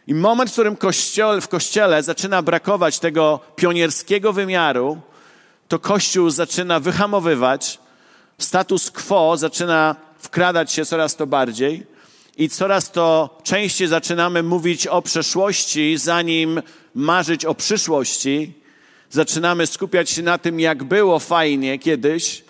I 0.06 0.14
moment, 0.14 0.50
w 0.50 0.52
którym 0.52 0.76
kościele, 0.76 1.40
w 1.40 1.48
kościele 1.48 2.02
zaczyna 2.02 2.42
brakować 2.42 2.98
tego 2.98 3.40
pionierskiego 3.56 4.32
wymiaru, 4.32 5.00
to 5.70 5.78
Kościół 5.78 6.30
zaczyna 6.30 6.80
wyhamowywać, 6.80 7.78
status 8.38 8.90
quo 8.90 9.36
zaczyna 9.36 9.96
wkradać 10.18 10.72
się 10.72 10.84
coraz 10.84 11.16
to 11.16 11.26
bardziej 11.26 11.86
i 12.36 12.48
coraz 12.48 12.90
to 12.90 13.38
częściej 13.42 13.88
zaczynamy 13.88 14.42
mówić 14.42 14.86
o 14.86 15.02
przeszłości, 15.02 15.98
zanim 15.98 16.62
marzyć 16.94 17.44
o 17.44 17.54
przyszłości. 17.54 18.52
Zaczynamy 19.10 19.66
skupiać 19.66 20.10
się 20.10 20.22
na 20.22 20.38
tym, 20.38 20.60
jak 20.60 20.84
było 20.84 21.18
fajnie 21.18 21.78
kiedyś, 21.78 22.44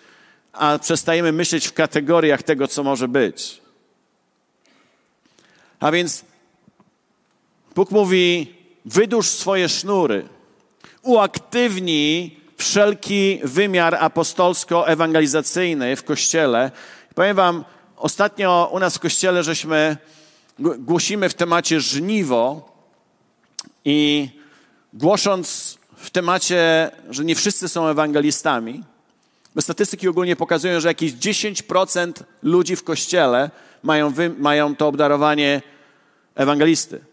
a 0.53 0.79
przestajemy 0.79 1.33
myśleć 1.33 1.67
w 1.67 1.73
kategoriach 1.73 2.43
tego, 2.43 2.69
co 2.69 2.83
może 2.83 3.09
być. 3.09 3.61
A 5.81 5.91
więc 5.93 6.25
Bóg 7.75 7.91
mówi: 7.91 8.55
wydłuż 8.85 9.27
swoje 9.27 9.69
sznury, 9.69 10.29
uaktywnij 11.03 12.40
wszelki 12.61 13.41
wymiar 13.45 13.95
apostolsko-ewangelizacyjny 13.95 15.97
w 15.97 16.05
Kościele. 16.05 16.71
Powiem 17.15 17.37
wam, 17.37 17.65
ostatnio 17.97 18.71
u 18.73 18.79
nas 18.79 18.97
w 18.97 19.01
Kościele 19.01 19.43
żeśmy 19.43 19.97
głosimy 20.79 21.29
w 21.29 21.35
temacie 21.35 21.81
żniwo 21.81 22.73
i 23.85 24.29
głosząc 24.93 25.79
w 25.97 26.11
temacie, 26.11 26.91
że 27.11 27.25
nie 27.25 27.35
wszyscy 27.35 27.69
są 27.69 27.89
ewangelistami, 27.89 28.85
bo 29.55 29.63
statystyki 29.63 30.09
ogólnie 30.09 30.37
pokazują, 30.37 30.81
że 30.81 30.89
jakieś 30.89 31.13
10% 31.13 32.13
ludzi 32.43 32.77
w 32.77 32.85
Kościele 32.85 33.51
mają, 33.83 34.13
mają 34.39 34.77
to 34.77 34.89
obdarowanie 34.89 35.63
ewangelisty 36.35 37.10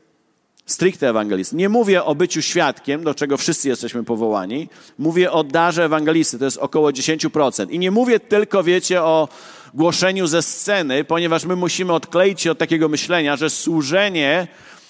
stricte 0.68 1.10
ewangelisty. 1.10 1.56
Nie 1.56 1.70
mówię 1.70 2.04
o 2.04 2.16
byciu 2.16 2.42
świadkiem, 2.42 3.04
do 3.04 3.14
czego 3.14 3.38
wszyscy 3.38 3.70
jesteśmy 3.70 4.04
powołani. 4.04 4.70
Mówię 5.00 5.32
o 5.32 5.44
darze 5.44 5.86
ewangelisty, 5.86 6.40
to 6.40 6.46
jest 6.46 6.58
około 6.58 6.90
10%. 6.90 7.72
I 7.72 7.80
nie 7.80 7.92
mówię 7.92 8.20
tylko, 8.20 8.64
wiecie, 8.64 9.04
o 9.04 9.30
głoszeniu 9.74 10.28
ze 10.28 10.42
sceny, 10.42 11.04
ponieważ 11.04 11.46
my 11.46 11.56
musimy 11.56 11.94
odkleić 11.94 12.42
się 12.42 12.52
od 12.52 12.58
takiego 12.58 12.90
myślenia, 12.90 13.36
że 13.36 13.50
służenie, 13.50 14.48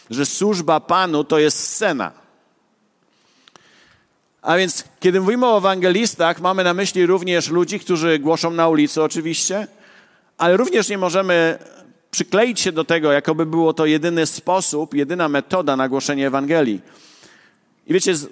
że 0.09 0.25
służba 0.25 0.79
Panu 0.79 1.23
to 1.23 1.39
jest 1.39 1.59
scena. 1.59 2.11
A 4.41 4.57
więc, 4.57 4.83
kiedy 4.99 5.21
mówimy 5.21 5.45
o 5.45 5.57
ewangelistach, 5.57 6.41
mamy 6.41 6.63
na 6.63 6.73
myśli 6.73 7.05
również 7.05 7.49
ludzi, 7.49 7.79
którzy 7.79 8.19
głoszą 8.19 8.51
na 8.51 8.67
ulicy, 8.67 9.03
oczywiście, 9.03 9.67
ale 10.37 10.57
również 10.57 10.89
nie 10.89 10.97
możemy 10.97 11.59
przykleić 12.17 12.59
się 12.59 12.71
do 12.71 12.83
tego, 12.83 13.11
jakoby 13.11 13.45
było 13.45 13.73
to 13.73 13.85
jedyny 13.85 14.25
sposób, 14.25 14.93
jedyna 14.93 15.29
metoda 15.29 15.75
na 15.75 15.89
głoszenie 15.89 16.27
Ewangelii. 16.27 16.81
I 17.87 17.93
wiecie, 17.93 18.15
z, 18.15 18.27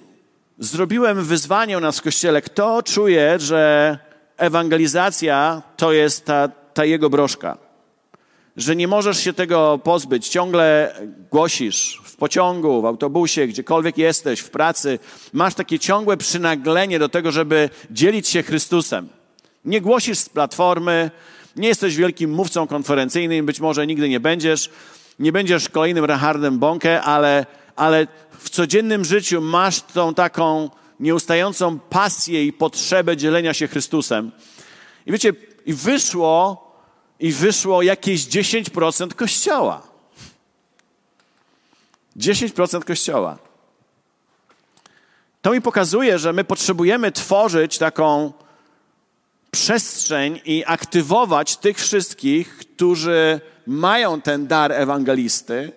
zrobiłem 0.60 1.24
wyzwanie 1.24 1.77
u 1.77 1.82
nas 1.82 2.00
w 2.00 2.01
kościele. 2.01 2.42
Kto 2.42 2.84
czuje, 2.84 3.39
że 3.39 3.98
ewangelizacja 4.38 5.62
to 5.77 5.94
jest 5.94 6.25
ta, 6.25 6.48
ta 6.74 6.86
jego 6.86 7.10
broszka? 7.10 7.58
Że 8.58 8.75
nie 8.75 8.88
możesz 8.88 9.20
się 9.20 9.34
tego 9.34 9.80
pozbyć. 9.84 10.27
Ciągle 10.27 10.96
głosisz 11.32 12.01
w 12.04 12.15
pociągu, 12.15 12.82
w 12.82 12.86
autobusie, 12.86 13.48
gdziekolwiek 13.48 13.98
jesteś, 13.98 14.39
w 14.39 14.50
pracy. 14.50 15.00
Masz 15.34 15.56
takie 15.56 15.80
ciągłe 15.80 16.18
przynaglenie 16.18 17.00
do 17.00 17.10
tego, 17.10 17.32
żeby 17.32 17.70
dzielić 17.92 18.27
się 18.27 18.44
Chrystusem. 18.44 19.10
Nie 19.65 19.82
głosisz 19.82 20.20
z 20.20 20.30
platformy, 20.30 21.12
nie 21.56 21.68
jesteś 21.68 21.96
wielkim 21.96 22.32
mówcą 22.32 22.68
konferencyjnym, 22.68 23.46
być 23.46 23.60
może 23.60 23.88
nigdy 23.88 24.10
nie 24.10 24.20
będziesz. 24.20 24.70
Nie 25.20 25.32
będziesz 25.32 25.70
kolejnym 25.70 26.06
Rehardem 26.06 26.60
Bonke, 26.60 27.02
ale, 27.02 27.46
ale 27.76 28.08
w 28.40 28.50
codziennym 28.50 29.06
życiu 29.06 29.42
masz 29.42 29.82
tą 29.82 30.14
taką 30.14 30.70
nieustającą 31.00 31.80
pasję 31.80 32.46
i 32.46 32.54
potrzebę 32.54 33.18
dzielenia 33.18 33.54
się 33.54 33.68
Chrystusem. 33.68 34.32
I 35.06 35.12
wiecie, 35.12 35.34
i 35.66 35.74
wyszło, 35.74 36.66
i 37.20 37.32
wyszło 37.32 37.82
jakieś 37.82 38.22
10% 38.22 39.14
kościoła. 39.14 39.82
10% 42.18 42.84
kościoła. 42.84 43.38
To 45.42 45.52
mi 45.52 45.62
pokazuje, 45.62 46.20
że 46.20 46.34
my 46.34 46.44
potrzebujemy 46.44 47.12
tworzyć 47.12 47.78
taką 47.78 48.34
przestrzeń 49.56 50.42
i 50.46 50.64
aktywować 50.68 51.58
tych 51.58 51.78
wszystkich, 51.78 52.58
którzy 52.58 53.42
mają 53.68 54.22
ten 54.22 54.48
dar 54.48 54.72
ewangelisty, 54.72 55.72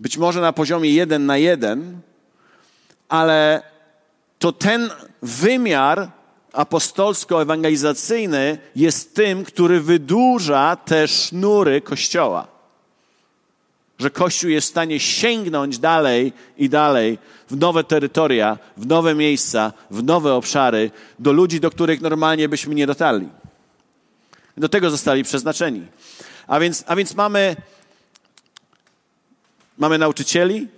być 0.00 0.16
może 0.16 0.40
na 0.40 0.52
poziomie 0.52 0.90
jeden 0.90 1.26
na 1.26 1.36
jeden, 1.36 2.00
ale 3.08 3.62
to 4.38 4.52
ten 4.52 4.90
wymiar 5.22 6.10
apostolsko-ewangelizacyjny 6.52 8.58
jest 8.76 9.14
tym, 9.14 9.44
który 9.44 9.80
wydłuża 9.80 10.76
te 10.76 11.08
sznury 11.08 11.80
Kościoła. 11.80 12.53
Że 14.04 14.10
Kościół 14.10 14.50
jest 14.50 14.66
w 14.66 14.70
stanie 14.70 15.00
sięgnąć 15.00 15.78
dalej 15.78 16.32
i 16.58 16.68
dalej 16.68 17.18
w 17.50 17.56
nowe 17.56 17.84
terytoria, 17.84 18.58
w 18.76 18.86
nowe 18.86 19.14
miejsca, 19.14 19.72
w 19.90 20.02
nowe 20.02 20.34
obszary, 20.34 20.90
do 21.18 21.32
ludzi, 21.32 21.60
do 21.60 21.70
których 21.70 22.00
normalnie 22.00 22.48
byśmy 22.48 22.74
nie 22.74 22.86
dotarli. 22.86 23.28
Do 24.56 24.68
tego 24.68 24.90
zostali 24.90 25.24
przeznaczeni. 25.24 25.86
A 26.46 26.60
więc, 26.60 26.84
a 26.86 26.96
więc 26.96 27.14
mamy, 27.14 27.56
mamy 29.78 29.98
nauczycieli, 29.98 30.68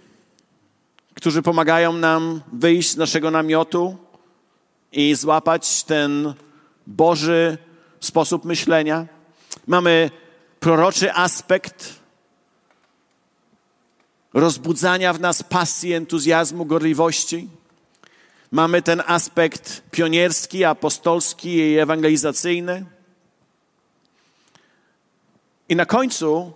którzy 1.15 1.43
pomagają 1.43 1.93
nam 1.93 2.41
wyjść 2.53 2.91
z 2.91 2.97
naszego 2.97 3.31
namiotu 3.31 3.97
i 4.93 5.15
złapać 5.15 5.85
ten 5.85 6.35
Boży 6.87 7.59
sposób 8.01 8.45
myślenia. 8.45 9.07
Mamy 9.67 10.11
proroczy 10.61 11.13
aspekt 11.13 12.06
rozbudzania 14.37 15.13
w 15.13 15.21
nas 15.21 15.43
pasji, 15.43 15.93
entuzjazmu, 15.93 16.65
gorliwości. 16.65 17.49
Mamy 18.51 18.83
ten 18.83 19.03
aspekt 19.07 19.83
pionierski, 19.91 20.65
apostolski 20.65 21.57
i 21.57 21.79
ewangelizacyjny. 21.79 22.85
I 25.69 25.77
na 25.77 25.87
końcu, 25.87 26.53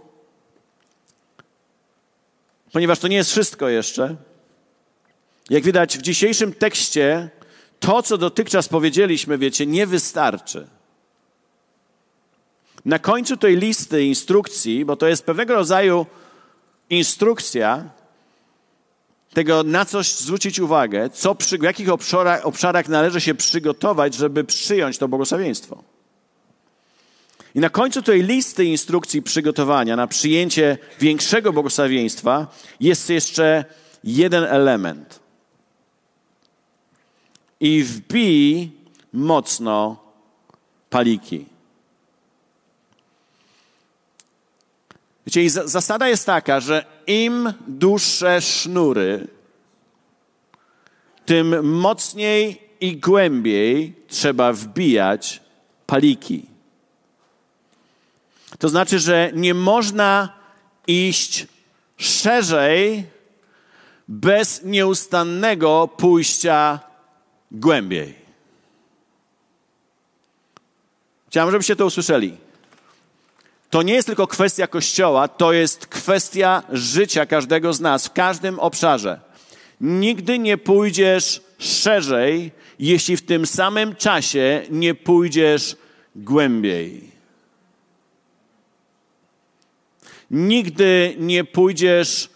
ponieważ 2.73 2.99
to 2.99 3.09
nie 3.09 3.17
jest 3.17 3.31
wszystko 3.31 3.69
jeszcze, 3.69 4.17
jak 5.51 5.63
widać 5.63 5.99
w 5.99 6.03
dzisiejszym 6.03 6.53
tekście, 6.53 7.31
to, 7.81 8.03
co 8.03 8.19
dotychczas 8.19 8.69
powiedzieliśmy, 8.69 9.39
wiecie, 9.39 9.67
nie 9.67 9.87
wystarczy. 9.87 10.67
Na 12.85 12.99
końcu 12.99 13.37
tej 13.37 13.57
listy 13.57 14.05
instrukcji, 14.05 14.85
bo 14.85 14.97
to 14.97 15.07
jest 15.09 15.25
pewnego 15.25 15.55
rodzaju 15.55 16.07
instrukcja 16.91 17.91
tego, 19.35 19.63
na 19.63 19.85
coś 19.85 20.15
zwrócić 20.15 20.61
uwagę, 20.61 21.11
co 21.11 21.35
przy, 21.35 21.59
w 21.59 21.63
jakich 21.63 21.89
obszarach, 21.89 22.47
obszarach 22.47 22.89
należy 22.89 23.21
się 23.21 23.35
przygotować, 23.35 24.15
żeby 24.15 24.45
przyjąć 24.45 24.99
to 24.99 25.09
błogosławieństwo. 25.09 25.83
I 27.55 27.61
na 27.61 27.71
końcu 27.71 28.03
tej 28.03 28.23
listy 28.23 28.65
instrukcji 28.65 29.23
przygotowania 29.23 29.97
na 29.97 30.07
przyjęcie 30.07 30.79
większego 31.01 31.53
błogosławieństwa 31.53 32.47
jest 32.81 33.11
jeszcze 33.11 33.65
jeden 34.05 34.45
element. 34.45 35.21
I 37.61 37.83
wbij 37.83 38.71
mocno 39.13 39.97
paliki. 40.91 41.50
Wiecie, 45.31 45.43
i 45.43 45.49
zasada 45.49 46.09
jest 46.09 46.27
taka, 46.27 46.61
że 46.61 46.85
im 47.07 47.53
dłuższe 47.69 48.41
sznury, 48.41 49.29
tym 51.27 51.71
mocniej 51.71 52.61
i 52.81 52.97
głębiej 52.97 53.95
trzeba 54.09 54.53
wbijać 54.53 55.41
paliki. 55.87 56.47
To 58.59 58.69
znaczy, 58.69 58.99
że 58.99 59.31
nie 59.35 59.55
można 59.55 60.29
iść 60.87 61.47
szerzej 61.97 63.05
bez 64.09 64.65
nieustannego 64.65 65.89
pójścia 65.97 66.81
głębiej. 67.51 68.15
Chciałem, 71.29 71.51
żebyście 71.51 71.77
to 71.77 71.87
usłyszeli. 71.87 72.50
To 73.71 73.83
nie 73.83 73.95
jest 73.95 74.07
tylko 74.07 74.27
kwestia 74.27 74.67
Kościoła, 74.67 75.29
to 75.29 75.53
jest 75.53 75.87
kwestia 75.87 76.63
życia 76.73 77.27
każdego 77.27 77.73
z 77.73 77.81
nas 77.81 78.07
w 78.07 78.13
każdym 78.13 78.59
obszarze. 78.59 79.21
Nigdy 79.81 80.39
nie 80.39 80.59
pójdziesz 80.59 81.41
szerzej, 81.59 82.53
jeśli 82.79 83.17
w 83.17 83.23
tym 83.23 83.47
samym 83.47 83.97
czasie 83.97 84.63
nie 84.71 84.95
pójdziesz 84.95 85.77
głębiej. 86.17 87.11
Nigdy 90.31 91.15
nie 91.19 91.45
pójdziesz 91.45 92.29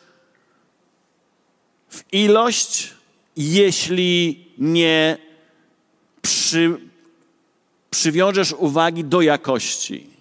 w 1.88 2.12
ilość, 2.12 2.94
jeśli 3.36 4.46
nie 4.58 5.18
przy, 6.22 6.76
przywiążesz 7.90 8.52
uwagi 8.52 9.04
do 9.04 9.20
jakości. 9.22 10.13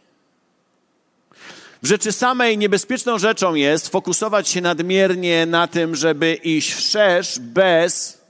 W 1.84 1.88
rzeczy 1.88 2.12
samej 2.12 2.58
niebezpieczną 2.58 3.20
rzeczą 3.20 3.56
jest 3.56 3.90
fokusować 3.90 4.50
się 4.50 4.62
nadmiernie 4.62 5.46
na 5.46 5.68
tym, 5.68 5.96
żeby 5.96 6.34
iść 6.34 6.74
wszerz 6.74 7.40
bez 7.40 8.22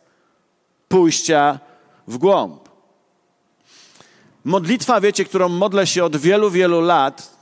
pójścia 0.87 1.59
w 2.07 2.17
głąb. 2.17 2.69
Modlitwa, 4.45 5.01
wiecie, 5.01 5.25
którą 5.25 5.49
modlę 5.49 5.87
się 5.87 6.03
od 6.03 6.17
wielu, 6.17 6.51
wielu 6.51 6.81
lat, 6.81 7.37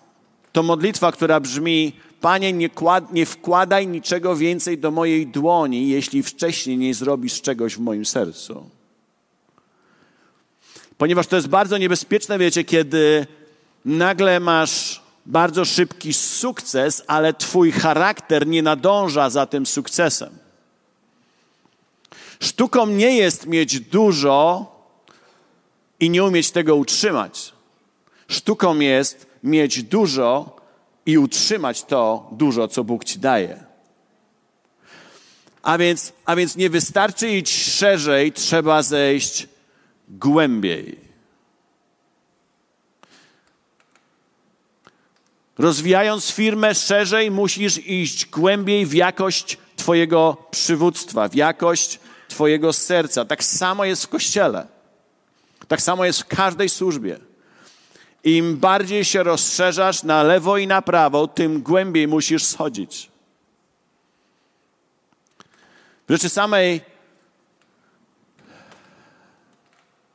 to 0.52 0.64
modlitwa, 0.64 1.12
która 1.12 1.40
brzmi: 1.40 1.94
Panie, 2.22 2.54
nie, 2.54 2.70
kład, 2.70 3.14
nie 3.14 3.26
wkładaj 3.26 3.88
niczego 3.88 4.36
więcej 4.36 4.78
do 4.78 4.92
mojej 4.92 5.28
dłoni, 5.28 5.90
jeśli 5.90 6.24
wcześniej 6.24 6.78
nie 6.78 6.94
zrobisz 6.94 7.42
czegoś 7.42 7.76
w 7.76 7.80
moim 7.80 8.06
sercu. 8.06 8.70
Ponieważ 10.98 11.28
to 11.28 11.36
jest 11.36 11.48
bardzo 11.48 11.78
niebezpieczne, 11.78 12.38
wiecie, 12.38 12.64
kiedy 12.64 13.28
nagle 13.86 14.40
masz 14.40 15.02
bardzo 15.26 15.66
szybki 15.66 16.14
sukces, 16.14 17.04
ale 17.08 17.34
Twój 17.34 17.72
charakter 17.72 18.48
nie 18.48 18.64
nadąża 18.64 19.30
za 19.30 19.46
tym 19.46 19.66
sukcesem. 19.66 20.38
Sztuką 22.40 22.86
nie 22.88 23.18
jest 23.18 23.46
mieć 23.46 23.80
dużo 23.80 24.66
i 26.00 26.10
nie 26.10 26.24
umieć 26.24 26.52
tego 26.52 26.76
utrzymać. 26.76 27.54
Sztuką 28.28 28.80
jest 28.80 29.28
mieć 29.44 29.84
dużo 29.84 30.56
i 31.06 31.18
utrzymać 31.18 31.84
to 31.84 32.30
dużo, 32.32 32.68
co 32.68 32.84
Bóg 32.84 33.06
Ci 33.06 33.20
daje. 33.20 33.64
A 35.64 35.78
więc, 35.78 36.14
a 36.26 36.36
więc 36.36 36.56
nie 36.56 36.70
wystarczy 36.70 37.30
iść 37.30 37.74
szerzej, 37.74 38.34
trzeba 38.34 38.84
zejść 38.84 39.48
głębiej. 40.10 41.01
Rozwijając 45.62 46.32
firmę 46.32 46.76
szerzej, 46.76 47.32
musisz 47.32 47.78
iść 47.78 48.26
głębiej 48.26 48.86
w 48.86 48.94
jakość 48.94 49.58
Twojego 49.76 50.38
przywództwa, 50.52 51.28
w 51.28 51.36
jakość 51.36 52.00
Twojego 52.28 52.74
serca. 52.74 53.26
Tak 53.26 53.44
samo 53.44 53.86
jest 53.86 54.04
w 54.06 54.08
kościele. 54.08 54.68
Tak 55.68 55.82
samo 55.82 56.06
jest 56.06 56.22
w 56.22 56.26
każdej 56.26 56.70
służbie. 56.70 57.20
Im 58.24 58.58
bardziej 58.58 59.06
się 59.06 59.24
rozszerzasz 59.24 60.04
na 60.04 60.24
lewo 60.24 60.58
i 60.58 60.68
na 60.68 60.82
prawo, 60.82 61.28
tym 61.28 61.62
głębiej 61.62 62.08
musisz 62.08 62.46
schodzić. 62.46 63.10
W 66.08 66.12
rzeczy 66.12 66.30
samej 66.30 66.82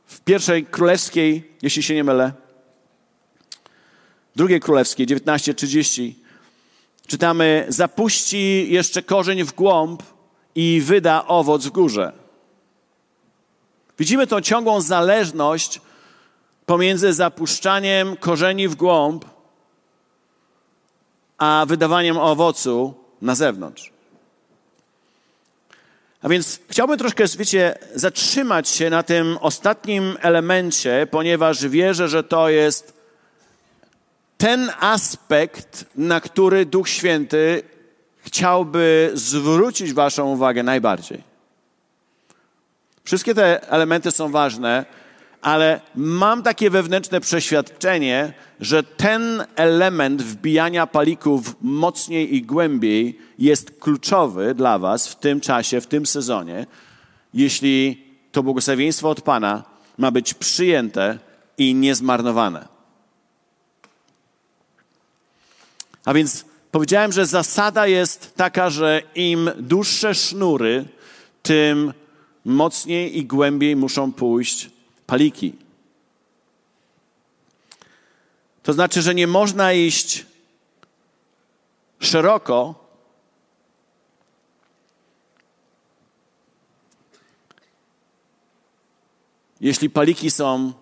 w 0.07 0.21
pierwszej 0.21 0.65
królewskiej, 0.65 1.53
jeśli 1.63 1.83
się 1.83 1.95
nie 1.95 2.05
mylę, 2.05 2.46
drugiej 4.37 4.61
królewskiej, 4.61 5.07
19.30, 5.07 6.13
czytamy, 7.07 7.67
zapuści 7.69 8.67
jeszcze 8.73 9.03
korzeń 9.03 9.45
w 9.45 9.53
głąb 9.53 10.03
i 10.55 10.81
wyda 10.85 11.27
owoc 11.27 11.67
w 11.67 11.71
górze. 11.71 12.13
Widzimy 13.99 14.27
tą 14.27 14.41
ciągłą 14.41 14.81
zależność 14.81 15.81
pomiędzy 16.67 17.13
zapuszczaniem 17.13 18.17
korzeni 18.17 18.69
w 18.69 18.75
głąb, 18.75 19.25
a 21.39 21.65
wydawaniem 21.69 22.19
owocu 22.19 22.95
na 23.23 23.35
zewnątrz. 23.35 23.93
A 26.23 26.29
więc 26.29 26.61
chciałbym 26.69 26.99
troszkę, 26.99 27.25
wiecie, 27.39 27.79
zatrzymać 27.95 28.69
się 28.69 28.91
na 28.91 29.03
tym 29.03 29.39
ostatnim 29.41 30.17
elemencie, 30.21 31.07
ponieważ 31.11 31.69
wierzę, 31.69 32.09
że 32.09 32.25
to 32.25 32.49
jest 32.49 32.96
ten 34.39 34.71
aspekt, 34.81 35.85
na 35.97 36.21
który 36.21 36.67
Duch 36.67 36.89
Święty 36.89 37.63
chciałby 38.19 39.11
zwrócić 39.15 39.93
Waszą 39.93 40.33
uwagę 40.33 40.63
najbardziej. 40.63 41.23
Wszystkie 43.05 43.35
te 43.35 43.71
elementy 43.71 44.11
są 44.11 44.31
ważne, 44.31 44.85
ale 45.43 45.81
mam 45.95 46.43
takie 46.43 46.71
wewnętrzne 46.71 47.21
przeświadczenie, 47.21 48.33
że 48.61 48.83
ten 48.83 49.45
element 49.57 50.23
wbijania 50.23 50.87
palików 50.87 51.57
mocniej 51.61 52.35
i 52.35 52.43
głębiej 52.43 53.19
jest 53.39 53.81
kluczowy 53.81 54.55
dla 54.55 54.79
Was 54.79 55.09
w 55.09 55.17
tym 55.17 55.41
czasie, 55.41 55.81
w 55.81 55.87
tym 55.87 56.07
sezonie, 56.07 56.67
jeśli 57.35 58.05
to 58.33 58.43
błogosławieństwo 58.43 59.11
od 59.11 59.21
Pana 59.21 59.65
ma 59.99 60.11
być 60.11 60.35
przyjęte 60.35 61.19
i 61.59 61.75
niezmarnowane. 61.75 62.76
A 66.07 66.15
więc 66.15 66.45
powiedziałem, 66.71 67.13
że 67.13 67.27
zasada 67.27 67.87
jest 67.87 68.35
taka, 68.37 68.71
że 68.71 69.03
im 69.15 69.51
dłuższe 69.59 70.15
sznury, 70.15 70.85
tym 71.43 71.93
mocniej 72.45 73.19
i 73.19 73.27
głębiej 73.27 73.77
muszą 73.77 74.13
pójść 74.13 74.71
paliki. 75.07 75.55
To 78.63 78.73
znaczy, 78.73 79.03
że 79.03 79.15
nie 79.15 79.27
można 79.27 79.73
iść 79.73 80.27
szeroko, 82.01 82.75
jeśli 89.61 89.91
paliki 89.91 90.31
są 90.31 90.73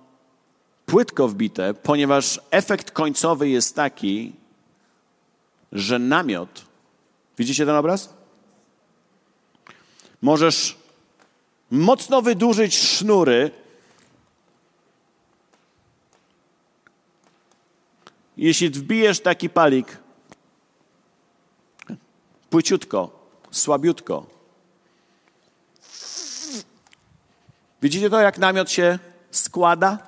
płytko 0.86 1.28
wbite, 1.28 1.74
ponieważ 1.74 2.40
efekt 2.50 2.90
końcowy 2.90 3.48
jest 3.48 3.76
taki, 3.76 4.43
że 5.74 5.98
namiot, 5.98 6.64
widzicie 7.38 7.66
ten 7.66 7.74
obraz? 7.74 8.14
Możesz 10.22 10.76
mocno 11.70 12.22
wydłużyć 12.22 12.78
sznury, 12.78 13.50
jeśli 18.36 18.70
wbijesz 18.70 19.20
taki 19.20 19.50
palik 19.50 19.98
płyciutko, 22.50 23.28
słabiutko. 23.50 24.26
Widzicie 27.82 28.10
to, 28.10 28.20
jak 28.20 28.38
namiot 28.38 28.70
się 28.70 28.98
składa? 29.30 29.98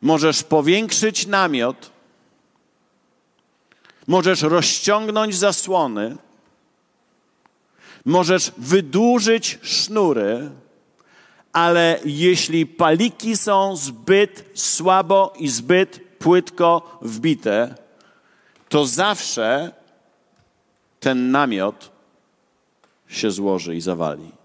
Możesz 0.00 0.42
powiększyć 0.42 1.26
namiot, 1.26 1.97
możesz 4.08 4.42
rozciągnąć 4.42 5.36
zasłony, 5.36 6.16
możesz 8.04 8.52
wydłużyć 8.58 9.58
sznury, 9.62 10.50
ale 11.52 12.00
jeśli 12.04 12.66
paliki 12.66 13.36
są 13.36 13.76
zbyt 13.76 14.44
słabo 14.54 15.32
i 15.38 15.48
zbyt 15.48 16.00
płytko 16.18 16.98
wbite, 17.02 17.74
to 18.68 18.86
zawsze 18.86 19.72
ten 21.00 21.30
namiot 21.30 21.90
się 23.08 23.30
złoży 23.30 23.76
i 23.76 23.80
zawali. 23.80 24.37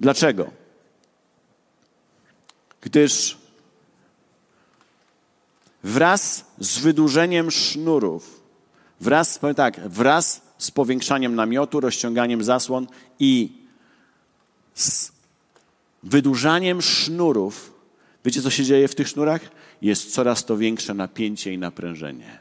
Dlaczego? 0.00 0.50
Gdyż 2.80 3.38
wraz 5.82 6.44
z 6.58 6.78
wydłużeniem 6.78 7.50
sznurów, 7.50 8.42
wraz, 9.00 9.38
powiem 9.38 9.54
tak, 9.54 9.88
wraz 9.88 10.42
z 10.58 10.70
powiększaniem 10.70 11.34
namiotu, 11.34 11.80
rozciąganiem 11.80 12.44
zasłon 12.44 12.86
i 13.18 13.52
z 14.74 15.12
wydłużaniem 16.02 16.82
sznurów, 16.82 17.72
wiecie 18.24 18.42
co 18.42 18.50
się 18.50 18.64
dzieje 18.64 18.88
w 18.88 18.94
tych 18.94 19.08
sznurach? 19.08 19.40
Jest 19.82 20.12
coraz 20.12 20.44
to 20.44 20.56
większe 20.56 20.94
napięcie 20.94 21.52
i 21.52 21.58
naprężenie. 21.58 22.40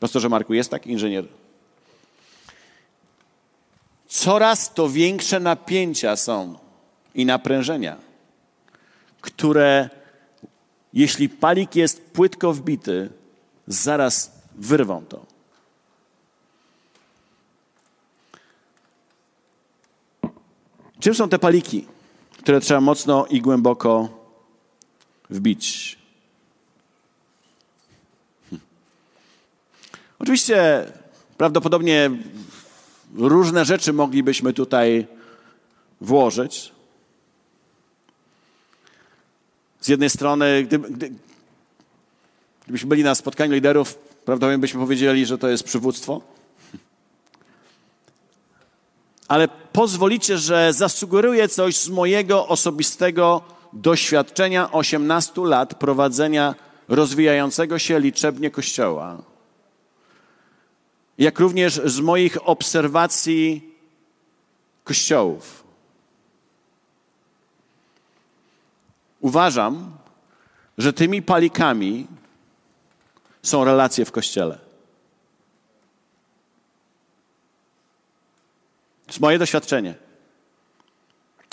Pastorze 0.00 0.28
Marku, 0.28 0.54
jest 0.54 0.70
tak 0.70 0.86
inżynier? 0.86 1.39
Coraz 4.10 4.74
to 4.74 4.88
większe 4.88 5.40
napięcia 5.40 6.16
są 6.16 6.58
i 7.14 7.26
naprężenia, 7.26 7.96
które 9.20 9.90
jeśli 10.92 11.28
palik 11.28 11.76
jest 11.76 12.02
płytko 12.02 12.52
wbity, 12.52 13.10
zaraz 13.66 14.32
wyrwą 14.54 15.04
to. 15.06 15.26
Czym 21.00 21.14
są 21.14 21.28
te 21.28 21.38
paliki, 21.38 21.86
które 22.38 22.60
trzeba 22.60 22.80
mocno 22.80 23.26
i 23.26 23.40
głęboko 23.40 24.08
wbić? 25.30 25.98
Oczywiście 30.18 30.86
prawdopodobnie 31.38 32.10
różne 33.14 33.64
rzeczy 33.64 33.92
moglibyśmy 33.92 34.52
tutaj 34.52 35.06
włożyć. 36.00 36.72
Z 39.80 39.88
jednej 39.88 40.10
strony, 40.10 40.62
gdyby, 40.64 40.90
gdy, 40.90 41.12
gdybyśmy 42.64 42.88
byli 42.88 43.04
na 43.04 43.14
spotkaniu 43.14 43.52
liderów, 43.52 43.94
prawdopodobnie 43.94 44.58
byśmy 44.58 44.80
powiedzieli, 44.80 45.26
że 45.26 45.38
to 45.38 45.48
jest 45.48 45.64
przywództwo. 45.64 46.20
Ale 49.28 49.48
pozwolicie, 49.72 50.38
że 50.38 50.72
zasugeruję 50.72 51.48
coś 51.48 51.76
z 51.76 51.88
mojego 51.88 52.48
osobistego 52.48 53.42
doświadczenia 53.72 54.72
18 54.72 55.40
lat 55.44 55.74
prowadzenia 55.74 56.54
rozwijającego 56.88 57.78
się 57.78 58.00
liczebnie 58.00 58.50
kościoła. 58.50 59.29
Jak 61.20 61.38
również 61.38 61.80
z 61.84 62.00
moich 62.00 62.48
obserwacji 62.48 63.74
kościołów. 64.84 65.64
Uważam, 69.20 69.96
że 70.78 70.92
tymi 70.92 71.22
palikami 71.22 72.06
są 73.42 73.64
relacje 73.64 74.04
w 74.04 74.12
kościele. 74.12 74.58
To 79.06 79.12
jest 79.12 79.20
moje 79.20 79.38
doświadczenie. 79.38 79.94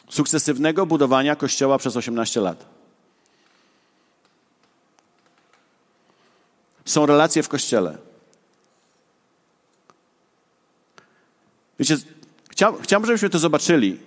Sukcesywnego 0.09 0.85
budowania 0.85 1.35
kościoła 1.35 1.77
przez 1.77 1.95
18 1.95 2.41
lat. 2.41 2.65
Są 6.85 7.05
relacje 7.05 7.43
w 7.43 7.49
kościele. 7.49 8.06
Wiecie, 11.79 11.97
chciałbym, 12.81 13.05
żebyśmy 13.05 13.29
to 13.29 13.39
zobaczyli, 13.39 13.99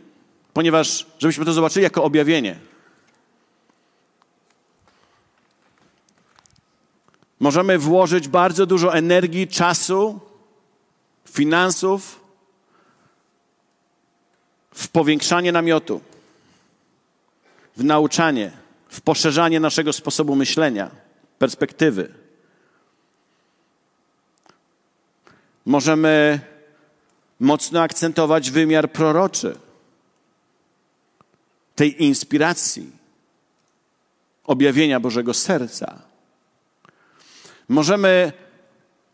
ponieważ 0.52 1.06
żebyśmy 1.18 1.44
to 1.44 1.52
zobaczyli 1.52 1.82
jako 1.82 2.04
objawienie. 2.04 2.58
Możemy 7.40 7.78
włożyć 7.78 8.28
bardzo 8.28 8.66
dużo 8.66 8.94
energii, 8.94 9.48
czasu, 9.48 10.20
finansów 11.28 12.20
w 14.74 14.88
powiększanie 14.88 15.52
namiotu, 15.52 16.00
w 17.76 17.84
nauczanie, 17.84 18.52
w 18.88 19.00
poszerzanie 19.00 19.60
naszego 19.60 19.92
sposobu 19.92 20.36
myślenia, 20.36 20.90
perspektywy. 21.38 22.14
Możemy 25.66 26.40
mocno 27.40 27.82
akcentować 27.82 28.50
wymiar 28.50 28.92
proroczy, 28.92 29.58
tej 31.74 32.04
inspiracji, 32.04 32.90
objawienia 34.44 35.00
Bożego 35.00 35.34
serca. 35.34 36.02
Możemy 37.68 38.32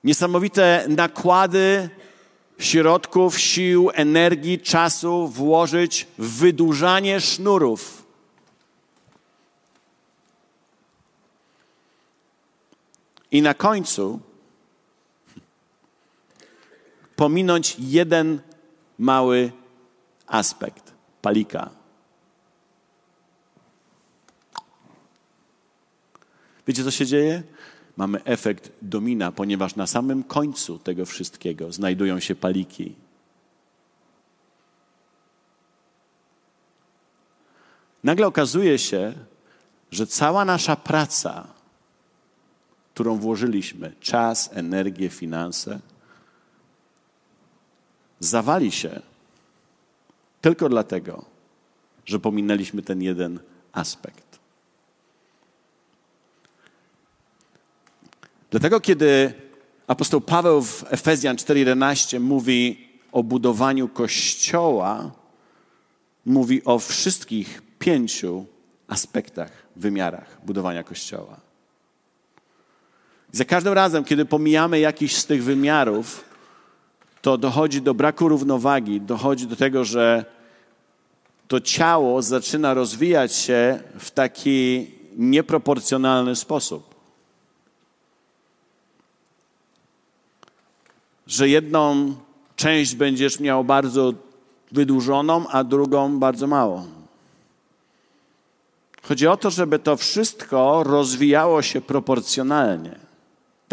niesamowite 0.05 0.87
nakłady 0.89 1.91
środków, 2.59 3.41
sił, 3.41 3.91
energii, 3.95 4.61
czasu 4.61 5.29
włożyć 5.29 6.07
w 6.19 6.39
wydłużanie 6.39 7.21
sznurów. 7.21 8.07
I 13.31 13.43
na 13.43 13.55
końcu 13.55 14.21
pominąć 17.17 17.77
jeden 17.79 18.41
mały 18.99 19.53
aspekt 20.27 20.93
palika. 21.23 21.71
Wiecie, 26.67 26.85
co 26.85 26.91
się 26.91 27.07
dzieje? 27.07 27.43
Mamy 27.97 28.25
efekt 28.25 28.73
domina, 28.83 29.33
ponieważ 29.33 29.77
na 29.77 29.87
samym 29.87 30.25
końcu 30.25 30.79
tego 30.79 31.07
wszystkiego 31.07 31.73
znajdują 31.73 32.21
się 32.21 32.35
paliki. 32.35 32.95
Nagle 38.05 38.27
okazuje 38.27 38.79
się, 38.79 39.13
że 39.91 40.07
cała 40.07 40.45
nasza 40.45 40.77
praca, 40.77 41.47
którą 42.95 43.17
włożyliśmy, 43.17 43.93
czas, 44.01 44.51
energię, 44.53 45.09
finanse, 45.09 45.81
zawali 48.21 48.73
się 48.73 49.01
tylko 50.41 50.69
dlatego, 50.69 51.25
że 52.05 52.19
pominęliśmy 52.19 52.83
ten 52.83 53.03
jeden 53.03 53.41
aspekt. 53.73 54.39
Dlatego, 58.51 58.81
kiedy 58.81 59.35
apostoł 59.87 60.21
Paweł 60.21 60.63
w 60.63 60.85
Efezjan 60.91 61.37
4:11 61.37 62.21
mówi 62.21 62.89
o 63.13 63.23
budowaniu 63.23 63.89
kościoła, 63.89 65.11
mówi 66.27 66.65
o 66.65 66.79
wszystkich 66.79 67.63
pięciu 67.79 68.47
aspektach, 68.89 69.51
wymiarach 69.77 70.39
budowania 70.45 70.85
kościoła. 70.85 71.41
za 73.33 73.45
każdym 73.45 73.73
razem, 73.73 74.05
kiedy 74.05 74.25
pomijamy 74.25 74.81
jakiś 74.81 75.17
z 75.17 75.27
tych 75.27 75.45
wymiarów, 75.45 76.25
to 77.27 77.39
dochodzi 77.39 77.83
do 77.83 77.95
braku 77.95 78.29
równowagi, 78.29 79.01
dochodzi 79.01 79.47
do 79.47 79.57
tego, 79.57 79.85
że 79.85 80.25
to 81.49 81.61
ciało 81.61 82.23
zaczyna 82.23 82.75
rozwijać 82.75 83.35
się 83.35 83.81
w 83.99 84.11
taki 84.11 84.91
nieproporcjonalny 85.17 86.37
sposób. 86.37 86.95
Że 91.27 91.49
jedną 91.49 92.15
część 92.57 92.95
będziesz 92.95 93.41
miał 93.41 93.65
bardzo 93.65 94.13
wydłużoną, 94.73 95.49
a 95.49 95.65
drugą 95.65 96.19
bardzo 96.19 96.47
małą. 96.47 96.87
Chodzi 99.03 99.27
o 99.27 99.37
to, 99.37 99.51
żeby 99.51 99.79
to 99.79 99.97
wszystko 99.97 100.83
rozwijało 100.83 101.63
się 101.63 101.81
proporcjonalnie, 101.81 102.99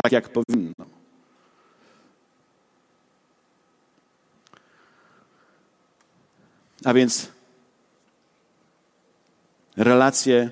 tak 0.04 0.12
jak 0.12 0.30
powinno. 0.30 0.93
A 6.84 6.94
więc 6.94 7.28
relacje 9.78 10.52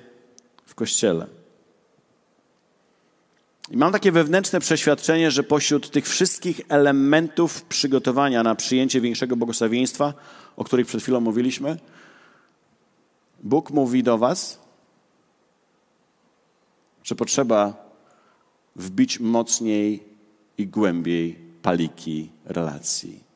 w 0.66 0.74
kościele. 0.74 1.26
I 3.70 3.76
mam 3.76 3.92
takie 3.92 4.12
wewnętrzne 4.12 4.60
przeświadczenie, 4.60 5.30
że 5.30 5.42
pośród 5.42 5.90
tych 5.90 6.08
wszystkich 6.08 6.60
elementów 6.68 7.62
przygotowania 7.62 8.42
na 8.42 8.54
przyjęcie 8.54 9.00
większego 9.00 9.36
błogosławieństwa, 9.36 10.14
o 10.56 10.64
których 10.64 10.86
przed 10.86 11.02
chwilą 11.02 11.20
mówiliśmy, 11.20 11.78
Bóg 13.42 13.70
mówi 13.70 14.02
do 14.02 14.18
Was, 14.18 14.60
że 17.04 17.14
potrzeba 17.14 17.74
wbić 18.76 19.20
mocniej 19.20 20.04
i 20.58 20.66
głębiej 20.66 21.38
paliki 21.62 22.30
relacji. 22.44 23.31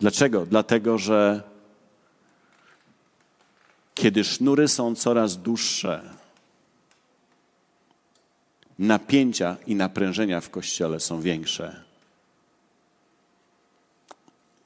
Dlaczego? 0.00 0.46
Dlatego, 0.46 0.98
że 0.98 1.42
kiedy 3.94 4.24
sznury 4.24 4.68
są 4.68 4.94
coraz 4.94 5.36
dłuższe, 5.36 6.02
napięcia 8.78 9.56
i 9.66 9.74
naprężenia 9.74 10.40
w 10.40 10.50
kościele 10.50 11.00
są 11.00 11.20
większe. 11.20 11.84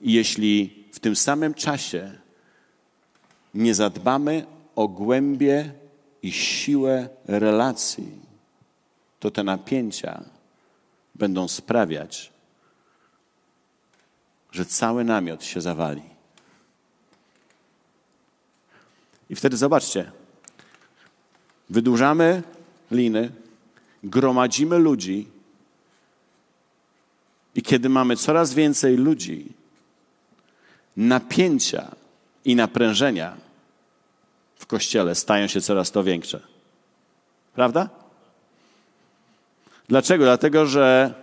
I 0.01 0.13
jeśli 0.13 0.85
w 0.93 1.01
tym 1.01 1.17
samym 1.17 1.55
czasie 1.55 2.19
nie 3.55 3.75
zadbamy 3.75 4.47
o 4.77 4.89
głębie 4.89 5.73
i 6.23 6.33
siłę 6.33 7.09
relacji, 7.27 8.13
to 9.21 9.31
te 9.31 9.45
napięcia 9.45 10.25
będą 11.15 11.49
sprawiać, 11.49 12.34
że 14.55 14.67
cały 14.67 15.05
namiot 15.05 15.45
się 15.45 15.61
zawali. 15.61 16.03
I 19.31 19.35
wtedy 19.35 19.57
zobaczcie, 19.57 20.13
wydłużamy 21.71 22.43
liny, 22.91 23.31
gromadzimy 24.05 24.79
ludzi, 24.79 25.29
i 27.55 27.63
kiedy 27.63 27.89
mamy 27.89 28.17
coraz 28.17 28.55
więcej 28.55 28.97
ludzi, 28.97 29.53
napięcia 30.97 31.95
i 32.45 32.57
naprężenia 32.57 33.37
w 34.57 34.67
kościele 34.67 35.15
stają 35.15 35.47
się 35.47 35.61
coraz 35.61 35.91
to 35.91 36.05
większe. 36.05 36.41
Prawda? 37.55 37.89
Dlaczego? 39.89 40.25
Dlatego, 40.25 40.67
że 40.67 41.15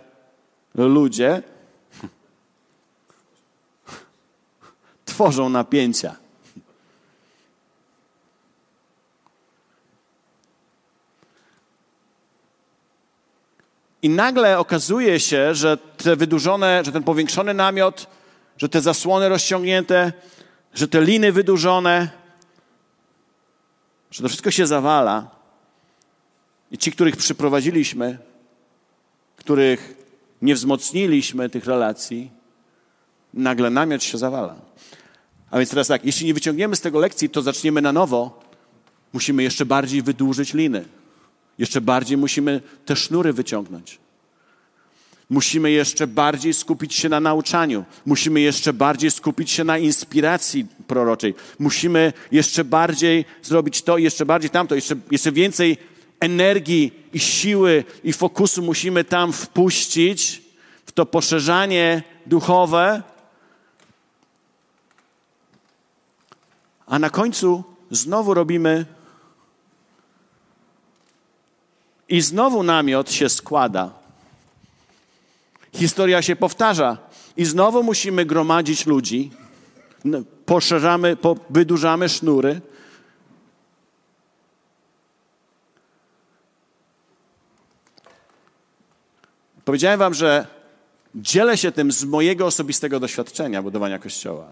ludzie 0.75 1.43
tworzą 5.11 5.49
napięcia. 5.49 6.15
I 14.01 14.09
nagle 14.09 14.59
okazuje 14.59 15.19
się, 15.19 15.55
że 15.55 15.77
te 15.77 16.15
wydłużone, 16.15 16.85
że 16.85 16.91
ten 16.91 17.03
powiększony 17.03 17.53
namiot, 17.53 18.07
że 18.57 18.69
te 18.69 18.81
zasłony 18.81 19.29
rozciągnięte, 19.29 20.13
że 20.73 20.87
te 20.87 21.01
liny 21.01 21.31
wydłużone, 21.31 22.09
że 24.11 24.23
to 24.23 24.29
wszystko 24.29 24.51
się 24.51 24.67
zawala. 24.67 25.29
I 26.71 26.77
ci, 26.77 26.91
których 26.91 27.17
przyprowadziliśmy, 27.17 28.17
których 29.35 29.93
nie 30.41 30.55
wzmocniliśmy 30.55 31.49
tych 31.49 31.65
relacji, 31.65 32.31
nagle 33.33 33.69
namiot 33.69 34.03
się 34.03 34.17
zawala. 34.17 34.70
A 35.51 35.57
więc 35.57 35.69
teraz 35.69 35.87
tak, 35.87 36.05
jeśli 36.05 36.27
nie 36.27 36.33
wyciągniemy 36.33 36.75
z 36.75 36.81
tego 36.81 36.99
lekcji, 36.99 37.29
to 37.29 37.41
zaczniemy 37.41 37.81
na 37.81 37.93
nowo. 37.93 38.43
Musimy 39.13 39.43
jeszcze 39.43 39.65
bardziej 39.65 40.01
wydłużyć 40.01 40.53
liny. 40.53 40.85
Jeszcze 41.57 41.81
bardziej 41.81 42.17
musimy 42.17 42.61
te 42.85 42.95
sznury 42.95 43.33
wyciągnąć. 43.33 43.99
Musimy 45.29 45.71
jeszcze 45.71 46.07
bardziej 46.07 46.53
skupić 46.53 46.95
się 46.95 47.09
na 47.09 47.19
nauczaniu. 47.19 47.85
Musimy 48.05 48.41
jeszcze 48.41 48.73
bardziej 48.73 49.11
skupić 49.11 49.51
się 49.51 49.63
na 49.63 49.77
inspiracji 49.77 50.65
proroczej. 50.87 51.33
Musimy 51.59 52.13
jeszcze 52.31 52.63
bardziej 52.63 53.25
zrobić 53.43 53.81
to, 53.81 53.97
jeszcze 53.97 54.25
bardziej 54.25 54.49
tamto, 54.49 54.75
jeszcze, 54.75 54.95
jeszcze 55.11 55.31
więcej 55.31 55.77
energii 56.19 56.91
i 57.13 57.19
siły 57.19 57.83
i 58.03 58.13
fokusu 58.13 58.61
musimy 58.61 59.03
tam 59.03 59.33
wpuścić 59.33 60.41
w 60.85 60.91
to 60.91 61.05
poszerzanie 61.05 62.03
duchowe. 62.25 63.03
A 66.91 66.99
na 66.99 67.09
końcu 67.09 67.63
znowu 67.91 68.33
robimy 68.33 68.85
i 72.09 72.21
znowu 72.21 72.63
namiot 72.63 73.11
się 73.11 73.29
składa 73.29 74.01
Historia 75.73 76.21
się 76.21 76.35
powtarza 76.35 76.97
i 77.37 77.45
znowu 77.45 77.83
musimy 77.83 78.25
gromadzić 78.25 78.85
ludzi, 78.85 79.31
poszerzamy, 80.45 81.17
wydłużamy 81.49 82.09
sznury. 82.09 82.61
Powiedziałem 89.65 89.99
wam, 89.99 90.13
że 90.13 90.47
dzielę 91.15 91.57
się 91.57 91.71
tym 91.71 91.91
z 91.91 92.03
mojego 92.03 92.45
osobistego 92.45 92.99
doświadczenia 92.99 93.63
budowania 93.63 93.99
Kościoła. 93.99 94.47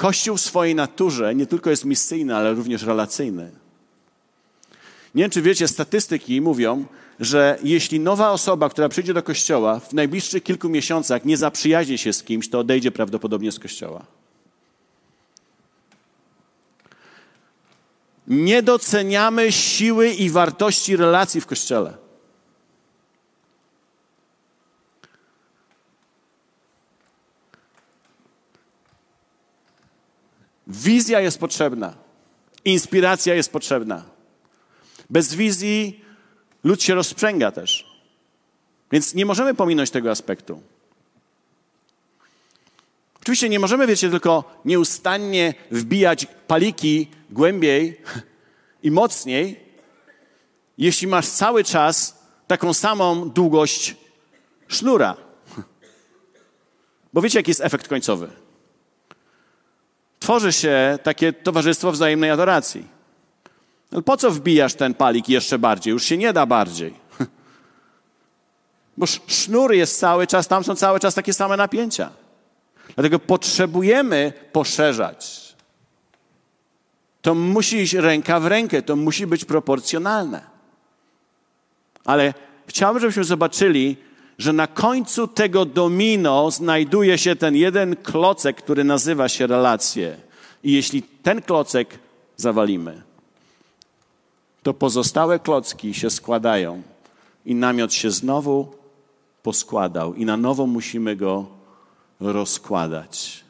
Kościół 0.00 0.36
w 0.36 0.40
swojej 0.40 0.74
naturze 0.74 1.34
nie 1.34 1.46
tylko 1.46 1.70
jest 1.70 1.84
misyjny, 1.84 2.36
ale 2.36 2.54
również 2.54 2.82
relacyjny. 2.82 3.50
Nie 5.14 5.22
wiem, 5.22 5.30
czy 5.30 5.42
wiecie, 5.42 5.68
statystyki 5.68 6.40
mówią, 6.40 6.84
że 7.20 7.58
jeśli 7.62 8.00
nowa 8.00 8.30
osoba, 8.30 8.68
która 8.68 8.88
przyjdzie 8.88 9.14
do 9.14 9.22
kościoła 9.22 9.80
w 9.80 9.92
najbliższych 9.92 10.42
kilku 10.42 10.68
miesiącach 10.68 11.24
nie 11.24 11.36
zaprzyjaźni 11.36 11.98
się 11.98 12.12
z 12.12 12.22
kimś, 12.22 12.48
to 12.50 12.58
odejdzie 12.58 12.90
prawdopodobnie 12.90 13.52
z 13.52 13.58
kościoła. 13.58 14.04
nie 18.26 18.62
doceniamy 18.62 19.52
siły 19.52 20.08
i 20.08 20.30
wartości 20.30 20.96
relacji 20.96 21.40
w 21.40 21.46
kościele. 21.46 21.94
Wizja 30.70 31.20
jest 31.20 31.38
potrzebna, 31.38 31.94
inspiracja 32.64 33.34
jest 33.34 33.52
potrzebna. 33.52 34.04
Bez 35.10 35.34
wizji 35.34 36.04
lud 36.64 36.82
się 36.82 36.94
rozprzęga 36.94 37.50
też. 37.52 37.86
Więc 38.92 39.14
nie 39.14 39.26
możemy 39.26 39.54
pominąć 39.54 39.90
tego 39.90 40.10
aspektu. 40.10 40.62
Oczywiście 43.20 43.48
nie 43.48 43.58
możemy, 43.58 43.86
wiecie, 43.86 44.10
tylko 44.10 44.60
nieustannie 44.64 45.54
wbijać 45.70 46.26
paliki 46.46 47.08
głębiej 47.30 48.00
i 48.82 48.90
mocniej, 48.90 49.60
jeśli 50.78 51.06
masz 51.06 51.28
cały 51.28 51.64
czas 51.64 52.18
taką 52.46 52.74
samą 52.74 53.30
długość 53.30 53.96
sznura. 54.68 55.16
Bo 57.12 57.20
wiecie, 57.20 57.38
jaki 57.38 57.50
jest 57.50 57.60
efekt 57.60 57.88
końcowy? 57.88 58.30
Tworzy 60.20 60.52
się 60.52 60.98
takie 61.02 61.32
towarzystwo 61.32 61.92
wzajemnej 61.92 62.30
adoracji. 62.30 62.86
No 63.92 64.02
po 64.02 64.16
co 64.16 64.30
wbijasz 64.30 64.74
ten 64.74 64.94
palik 64.94 65.28
jeszcze 65.28 65.58
bardziej? 65.58 65.90
Już 65.90 66.04
się 66.04 66.16
nie 66.16 66.32
da 66.32 66.46
bardziej. 66.46 66.94
Bo 68.98 69.06
sznur 69.26 69.72
jest 69.72 69.98
cały 69.98 70.26
czas, 70.26 70.48
tam 70.48 70.64
są 70.64 70.76
cały 70.76 71.00
czas 71.00 71.14
takie 71.14 71.32
same 71.32 71.56
napięcia. 71.56 72.10
Dlatego 72.94 73.18
potrzebujemy 73.18 74.32
poszerzać. 74.52 75.50
To 77.22 77.34
musi 77.34 77.76
iść 77.76 77.94
ręka 77.94 78.40
w 78.40 78.46
rękę, 78.46 78.82
to 78.82 78.96
musi 78.96 79.26
być 79.26 79.44
proporcjonalne. 79.44 80.40
Ale 82.04 82.34
chciałbym, 82.66 83.00
żebyśmy 83.00 83.24
zobaczyli, 83.24 83.96
że 84.40 84.52
na 84.52 84.66
końcu 84.66 85.28
tego 85.28 85.64
domino 85.64 86.50
znajduje 86.50 87.18
się 87.18 87.36
ten 87.36 87.56
jeden 87.56 87.96
klocek, 87.96 88.56
który 88.56 88.84
nazywa 88.84 89.28
się 89.28 89.46
relacje. 89.46 90.16
I 90.64 90.72
jeśli 90.72 91.02
ten 91.02 91.42
klocek 91.42 91.98
zawalimy, 92.36 93.02
to 94.62 94.74
pozostałe 94.74 95.38
klocki 95.38 95.94
się 95.94 96.10
składają 96.10 96.82
i 97.46 97.54
namiot 97.54 97.92
się 97.92 98.10
znowu 98.10 98.72
poskładał 99.42 100.14
i 100.14 100.24
na 100.24 100.36
nowo 100.36 100.66
musimy 100.66 101.16
go 101.16 101.46
rozkładać. 102.20 103.44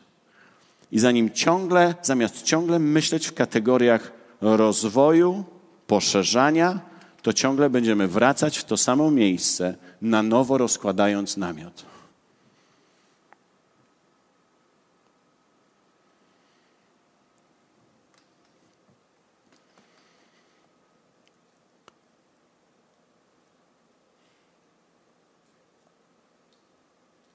I 0.92 0.98
zanim 0.98 1.30
ciągle, 1.30 1.94
zamiast 2.02 2.42
ciągle 2.42 2.78
myśleć 2.78 3.26
w 3.26 3.34
kategoriach 3.34 4.12
rozwoju, 4.40 5.44
poszerzania, 5.86 6.89
to 7.22 7.32
ciągle 7.32 7.70
będziemy 7.70 8.08
wracać 8.08 8.58
w 8.58 8.64
to 8.64 8.76
samo 8.76 9.10
miejsce, 9.10 9.74
na 10.02 10.22
nowo 10.22 10.58
rozkładając 10.58 11.36
namiot. 11.36 11.86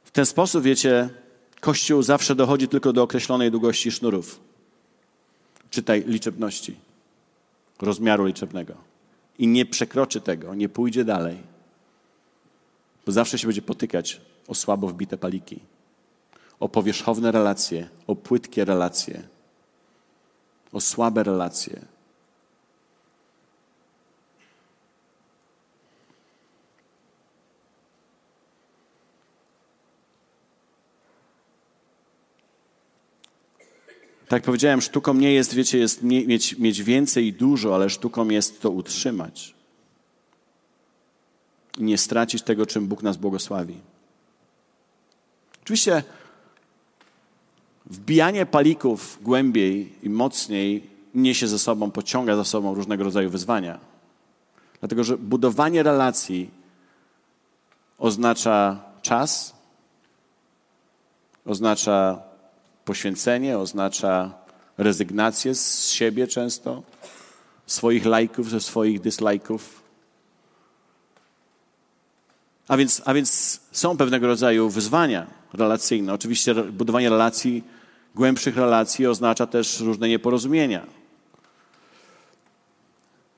W 0.06 0.12
ten 0.12 0.26
sposób, 0.26 0.64
wiecie, 0.64 1.10
Kościół 1.66 2.02
zawsze 2.02 2.36
dochodzi 2.36 2.68
tylko 2.68 2.94
do 2.94 3.04
określonej 3.04 3.52
długości 3.52 3.92
sznurów. 3.92 4.40
Czytaj 5.70 6.04
liczebności, 6.08 6.76
rozmiaru 7.82 8.26
liczebnego. 8.26 8.85
I 9.40 9.48
nie 9.48 9.66
przekroczy 9.66 10.22
tego, 10.22 10.56
nie 10.56 10.70
pójdzie 10.70 11.06
dalej. 11.06 11.38
Bo 13.06 13.12
zawsze 13.12 13.40
się 13.40 13.48
będzie 13.48 13.62
potykać 13.62 14.22
o 14.48 14.56
słabo 14.56 14.88
wbite 14.88 15.18
paliki, 15.18 15.60
o 16.60 16.70
powierzchowne 16.70 17.32
relacje, 17.32 17.90
o 18.08 18.16
płytkie 18.16 18.66
relacje, 18.66 19.24
o 20.72 20.82
słabe 20.82 21.24
relacje. 21.24 21.95
Tak 34.28 34.44
powiedziałem, 34.44 34.82
sztuką 34.82 35.14
nie 35.14 35.34
jest, 35.34 35.54
wiecie, 35.54 35.78
jest 35.78 36.04
mieć, 36.04 36.58
mieć 36.58 36.84
więcej 36.84 37.26
i 37.26 37.34
dużo, 37.34 37.76
ale 37.76 37.90
sztuką 37.90 38.30
jest 38.30 38.62
to 38.62 38.70
utrzymać. 38.70 39.56
I 41.78 41.84
nie 41.84 41.98
stracić 41.98 42.44
tego, 42.44 42.66
czym 42.66 42.88
Bóg 42.88 43.04
nas 43.04 43.18
błogosławi. 43.18 43.78
Oczywiście 45.64 46.04
wbijanie 47.86 48.46
palików 48.46 49.20
głębiej 49.22 49.94
i 50.04 50.10
mocniej 50.10 50.90
niesie 51.16 51.48
ze 51.48 51.60
sobą, 51.60 51.92
pociąga 51.92 52.36
za 52.36 52.44
sobą 52.44 52.76
różnego 52.76 53.04
rodzaju 53.04 53.30
wyzwania. 53.30 53.80
Dlatego, 54.80 55.04
że 55.04 55.18
budowanie 55.18 55.84
relacji 55.84 56.50
oznacza 57.98 58.84
czas, 59.02 59.56
oznacza 61.46 62.24
Poświęcenie 62.86 63.58
oznacza 63.58 64.34
rezygnację 64.78 65.56
z 65.56 65.90
siebie 65.90 66.28
często, 66.28 66.84
swoich 67.66 68.06
lajków, 68.06 68.50
ze 68.50 68.62
swoich 68.62 69.02
dyslajków. 69.02 69.82
A 72.68 72.78
więc, 72.78 73.02
a 73.06 73.14
więc 73.14 73.60
są 73.72 73.98
pewnego 73.98 74.28
rodzaju 74.28 74.70
wyzwania 74.70 75.28
relacyjne. 75.54 76.14
Oczywiście 76.14 76.56
budowanie 76.56 77.10
relacji, 77.10 77.64
głębszych 78.16 78.58
relacji 78.58 79.08
oznacza 79.08 79.48
też 79.48 79.80
różne 79.80 80.10
nieporozumienia. 80.10 80.86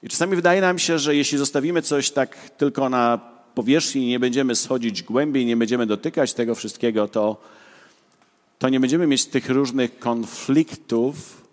I 0.03 0.10
czasami 0.10 0.36
wydaje 0.36 0.62
nam 0.62 0.79
się, 0.79 0.99
że 0.99 1.15
jeśli 1.15 1.38
zostawimy 1.38 1.81
coś 1.81 2.12
tak 2.12 2.49
tylko 2.49 2.89
na 2.89 3.19
powierzchni, 3.55 4.07
nie 4.07 4.19
będziemy 4.19 4.55
schodzić 4.55 5.03
głębiej, 5.03 5.45
nie 5.45 5.57
będziemy 5.57 5.86
dotykać 5.86 6.33
tego 6.33 6.55
wszystkiego, 6.55 7.07
to 7.07 7.38
to 8.59 8.69
nie 8.69 8.79
będziemy 8.79 9.07
mieć 9.07 9.25
tych 9.25 9.49
różnych 9.49 9.99
konfliktów. 9.99 11.47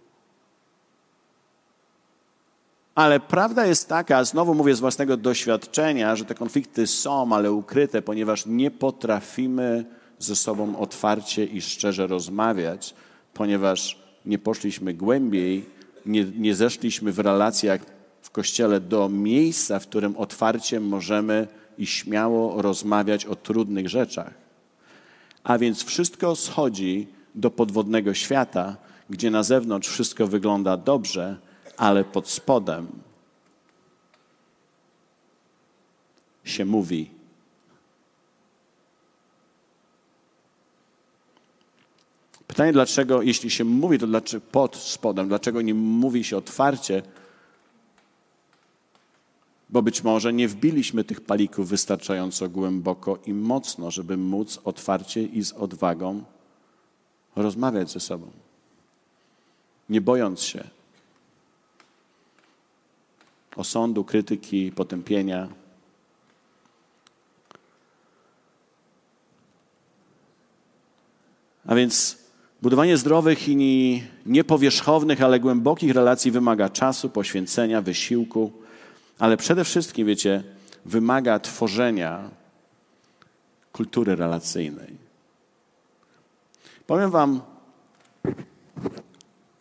Ale 2.95 3.21
prawda 3.21 3.67
jest 3.67 3.89
taka, 3.89 4.25
znowu 4.25 4.55
mówię 4.55 4.75
z 4.75 4.81
własnego 4.81 5.17
doświadczenia, 5.17 6.17
że 6.17 6.25
te 6.25 6.35
konflikty 6.35 6.87
są, 6.87 7.33
ale 7.33 7.53
ukryte, 7.53 8.03
ponieważ 8.03 8.47
nie 8.47 8.71
potrafimy 8.71 9.85
ze 10.19 10.37
sobą 10.37 10.79
otwarcie 10.79 11.45
i 11.45 11.63
szczerze 11.63 12.07
rozmawiać, 12.07 12.95
ponieważ 13.35 13.99
nie 14.27 14.39
poszliśmy 14.39 14.95
głębiej, 14.95 15.67
nie, 16.07 16.25
nie 16.25 16.55
zeszliśmy 16.55 17.13
w 17.13 17.19
relacjach 17.19 17.81
w 18.23 18.31
kościele 18.31 18.81
do 18.81 19.09
miejsca, 19.09 19.79
w 19.79 19.87
którym 19.87 20.17
otwarcie 20.17 20.81
możemy 20.81 21.49
i 21.79 21.87
śmiało 21.87 22.63
rozmawiać 22.63 23.27
o 23.27 23.37
trudnych 23.37 23.89
rzeczach. 23.89 24.44
A 25.45 25.59
więc 25.59 25.85
wszystko 25.85 26.37
schodzi 26.37 27.09
do 27.35 27.51
podwodnego 27.51 28.15
świata, 28.15 28.77
gdzie 29.11 29.31
na 29.31 29.43
zewnątrz 29.43 29.89
wszystko 29.89 30.27
wygląda 30.27 30.77
dobrze, 30.77 31.37
ale 31.77 32.05
pod 32.05 32.29
spodem 32.29 32.87
się 36.45 36.65
mówi. 36.65 37.11
Pytanie, 42.47 42.73
dlaczego, 42.73 43.23
jeśli 43.23 43.51
się 43.51 43.65
mówi, 43.65 43.99
to 43.99 44.07
dlaczego 44.07 44.47
pod 44.53 44.77
spodem, 44.77 45.29
dlaczego 45.29 45.63
nie 45.63 45.75
mówi 45.75 46.25
się 46.25 46.37
otwarcie? 46.37 47.03
Bo 49.75 49.83
być 49.83 50.05
może 50.05 50.33
nie 50.33 50.49
wbiliśmy 50.49 51.05
tych 51.05 51.21
palików 51.21 51.69
wystarczająco 51.69 52.49
głęboko 52.49 53.19
i 53.27 53.33
mocno, 53.35 53.91
żeby 53.91 54.17
móc 54.17 54.61
otwarcie 54.65 55.23
i 55.23 55.45
z 55.45 55.53
odwagą 55.53 56.25
rozmawiać 57.37 57.91
ze 57.91 58.01
sobą, 58.01 58.31
nie 59.89 60.01
bojąc 60.01 60.43
się 60.43 60.65
osądu, 63.57 64.05
krytyki, 64.05 64.73
potępienia. 64.73 65.49
A 71.67 71.75
więc 71.75 72.19
budowanie 72.63 72.97
zdrowych 72.97 73.49
i 73.49 74.03
niepowierzchownych, 74.27 75.23
ale 75.23 75.41
głębokich 75.41 75.95
relacji 75.95 76.31
wymaga 76.31 76.69
czasu, 76.69 77.11
poświęcenia, 77.11 77.83
wysiłku 77.83 78.64
ale 79.19 79.37
przede 79.37 79.65
wszystkim, 79.65 80.07
wiecie, 80.07 80.43
wymaga 80.85 81.39
tworzenia 81.39 82.31
kultury 83.73 84.17
relacyjnej. 84.17 84.97
Powiem 86.87 87.11
Wam, 87.11 87.41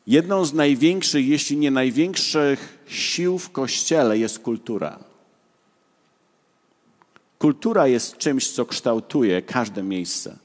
jedną 0.08 0.46
z 0.46 0.54
największych, 0.54 1.28
jeśli 1.28 1.58
nie 1.58 1.72
największych 1.72 2.84
sił 2.88 3.40
w 3.40 3.52
kościele 3.52 4.18
jest 4.18 4.40
kultura. 4.40 5.00
Kultura 7.40 7.88
jest 7.88 8.18
czymś, 8.18 8.52
co 8.52 8.66
kształtuje 8.66 9.42
każde 9.42 9.84
miejsce. 9.84 10.38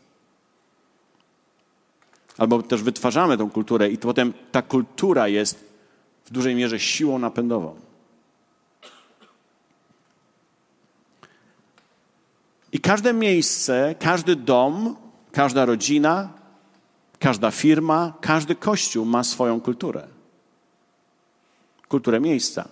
Albo 2.39 2.63
też 2.63 2.83
wytwarzamy 2.83 3.39
tą 3.39 3.51
kulturę, 3.51 3.91
i 3.91 3.99
potem 3.99 4.33
ta 4.53 4.63
kultura 4.63 5.29
jest 5.29 5.65
w 6.25 6.31
dużej 6.31 6.55
mierze 6.55 6.81
siłą 6.81 7.19
napędową. 7.19 7.88
I 12.73 12.81
każde 12.81 13.13
miejsce, 13.13 13.95
każdy 13.99 14.37
dom, 14.37 14.97
każda 15.33 15.65
rodzina, 15.65 16.29
każda 17.19 17.51
firma, 17.51 18.13
każdy 18.21 18.55
kościół 18.55 19.05
ma 19.05 19.25
swoją 19.25 19.61
kulturę. 19.61 20.07
Kulturę 21.89 22.21
miejsca. 22.21 22.69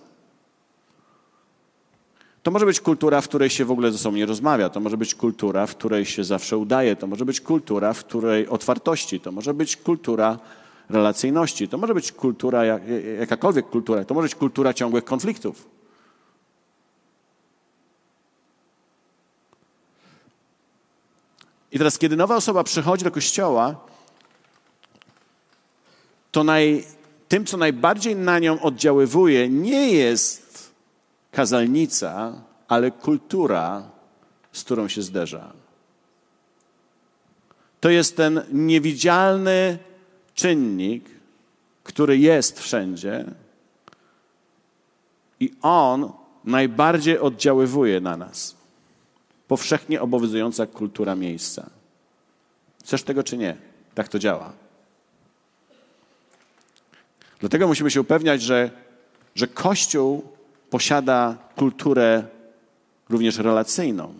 To 2.43 2.51
może 2.51 2.65
być 2.65 2.79
kultura, 2.79 3.21
w 3.21 3.27
której 3.27 3.49
się 3.49 3.65
w 3.65 3.71
ogóle 3.71 3.91
ze 3.91 3.97
sobą 3.97 4.17
nie 4.17 4.25
rozmawia. 4.25 4.69
To 4.69 4.79
może 4.79 4.97
być 4.97 5.15
kultura, 5.15 5.67
w 5.67 5.75
której 5.75 6.05
się 6.05 6.23
zawsze 6.23 6.57
udaje. 6.57 6.95
To 6.95 7.07
może 7.07 7.25
być 7.25 7.41
kultura, 7.41 7.93
w 7.93 8.03
której 8.03 8.47
otwartości. 8.47 9.19
To 9.19 9.31
może 9.31 9.53
być 9.53 9.77
kultura 9.77 10.39
relacyjności. 10.89 11.67
To 11.67 11.77
może 11.77 11.93
być 11.93 12.11
kultura, 12.11 12.65
jakakolwiek 13.19 13.69
kultura. 13.69 14.05
To 14.05 14.13
może 14.13 14.25
być 14.25 14.35
kultura 14.35 14.73
ciągłych 14.73 15.05
konfliktów. 15.05 15.76
I 21.77 21.79
teraz, 21.79 21.97
kiedy 21.97 22.15
nowa 22.15 22.35
osoba 22.35 22.63
przychodzi 22.63 23.03
do 23.03 23.11
kościoła, 23.11 23.75
to 26.31 26.43
naj, 26.43 26.85
tym, 27.27 27.45
co 27.45 27.57
najbardziej 27.57 28.15
na 28.15 28.39
nią 28.39 28.61
oddziaływuje, 28.61 29.49
nie 29.49 29.91
jest 29.91 30.73
kazalnica, 31.31 32.33
ale 32.67 32.91
kultura, 32.91 33.89
z 34.51 34.63
którą 34.63 34.87
się 34.87 35.01
zderza. 35.01 35.53
To 37.79 37.89
jest 37.89 38.17
ten 38.17 38.41
niewidzialny 38.51 39.77
czynnik, 40.33 41.09
który 41.83 42.17
jest 42.17 42.59
wszędzie, 42.59 43.25
i 45.39 45.53
on 45.61 46.11
najbardziej 46.43 47.19
oddziaływuje 47.19 48.01
na 48.01 48.17
nas 48.17 48.56
powszechnie 49.47 50.01
obowiązująca 50.01 50.65
kultura 50.65 51.15
miejsca. 51.15 51.69
Chcesz 52.83 53.03
tego 53.03 53.23
czy 53.23 53.37
nie? 53.37 53.57
Tak 53.95 54.07
to 54.07 54.19
działa. 54.19 54.53
Dlatego 57.39 57.67
musimy 57.67 57.91
się 57.91 58.01
upewniać, 58.01 58.41
że, 58.41 58.71
że 59.35 59.47
Kościół 59.47 60.23
posiada 60.69 61.37
kulturę 61.55 62.23
również 63.09 63.37
relacyjną. 63.37 64.13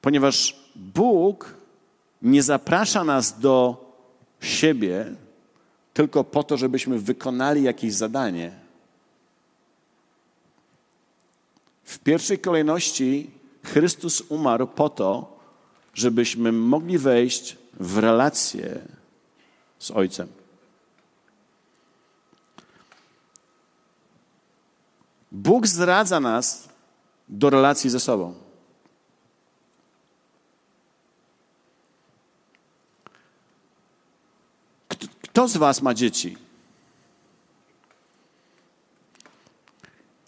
Ponieważ 0.00 0.56
Bóg 0.76 1.54
nie 2.22 2.42
zaprasza 2.42 3.04
nas 3.04 3.40
do 3.40 3.84
siebie 4.40 5.14
tylko 5.94 6.24
po 6.24 6.42
to, 6.42 6.56
żebyśmy 6.56 6.98
wykonali 6.98 7.62
jakieś 7.62 7.94
zadanie 7.94 8.52
W 11.88 11.98
pierwszej 11.98 12.38
kolejności 12.38 13.30
Chrystus 13.64 14.22
umarł 14.28 14.66
po 14.66 14.88
to, 14.88 15.38
żebyśmy 15.94 16.52
mogli 16.52 16.98
wejść 16.98 17.56
w 17.80 17.98
relację 17.98 18.80
z 19.78 19.90
Ojcem. 19.90 20.28
Bóg 25.32 25.66
zdradza 25.66 26.20
nas 26.20 26.68
do 27.28 27.50
relacji 27.50 27.90
ze 27.90 28.00
sobą. 28.00 28.34
Kto 35.22 35.48
z 35.48 35.56
Was 35.56 35.82
ma 35.82 35.94
dzieci? 35.94 36.47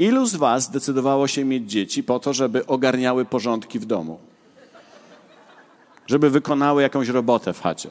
Ilu 0.01 0.27
z 0.27 0.37
Was 0.37 0.63
zdecydowało 0.63 1.27
się 1.29 1.45
mieć 1.45 1.71
dzieci 1.71 2.03
po 2.03 2.21
to, 2.21 2.33
żeby 2.33 2.67
ogarniały 2.67 3.25
porządki 3.25 3.79
w 3.79 3.85
domu? 3.85 4.19
Żeby 6.07 6.31
wykonały 6.31 6.83
jakąś 6.83 7.09
robotę 7.09 7.53
w 7.53 7.61
chacie? 7.61 7.91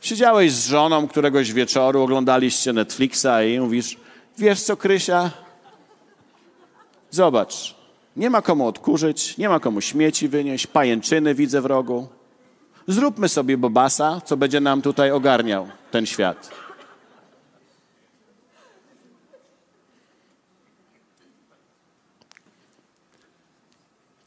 Siedziałeś 0.00 0.52
z 0.52 0.66
żoną 0.66 1.08
któregoś 1.08 1.52
wieczoru, 1.52 2.02
oglądaliście 2.02 2.72
Netflixa 2.72 3.44
i 3.54 3.60
mówisz, 3.60 3.96
wiesz 4.38 4.62
co, 4.62 4.76
Krysia? 4.76 5.30
Zobacz, 7.10 7.74
nie 8.16 8.30
ma 8.30 8.42
komu 8.42 8.66
odkurzyć, 8.66 9.38
nie 9.38 9.48
ma 9.48 9.60
komu 9.60 9.80
śmieci 9.80 10.28
wynieść, 10.28 10.66
pajęczyny 10.66 11.34
widzę 11.34 11.60
w 11.60 11.66
rogu. 11.66 12.08
Zróbmy 12.88 13.28
sobie 13.28 13.56
bobasa, 13.56 14.20
co 14.24 14.36
będzie 14.36 14.60
nam 14.60 14.82
tutaj 14.82 15.10
ogarniał 15.10 15.68
ten 15.90 16.06
świat. 16.06 16.69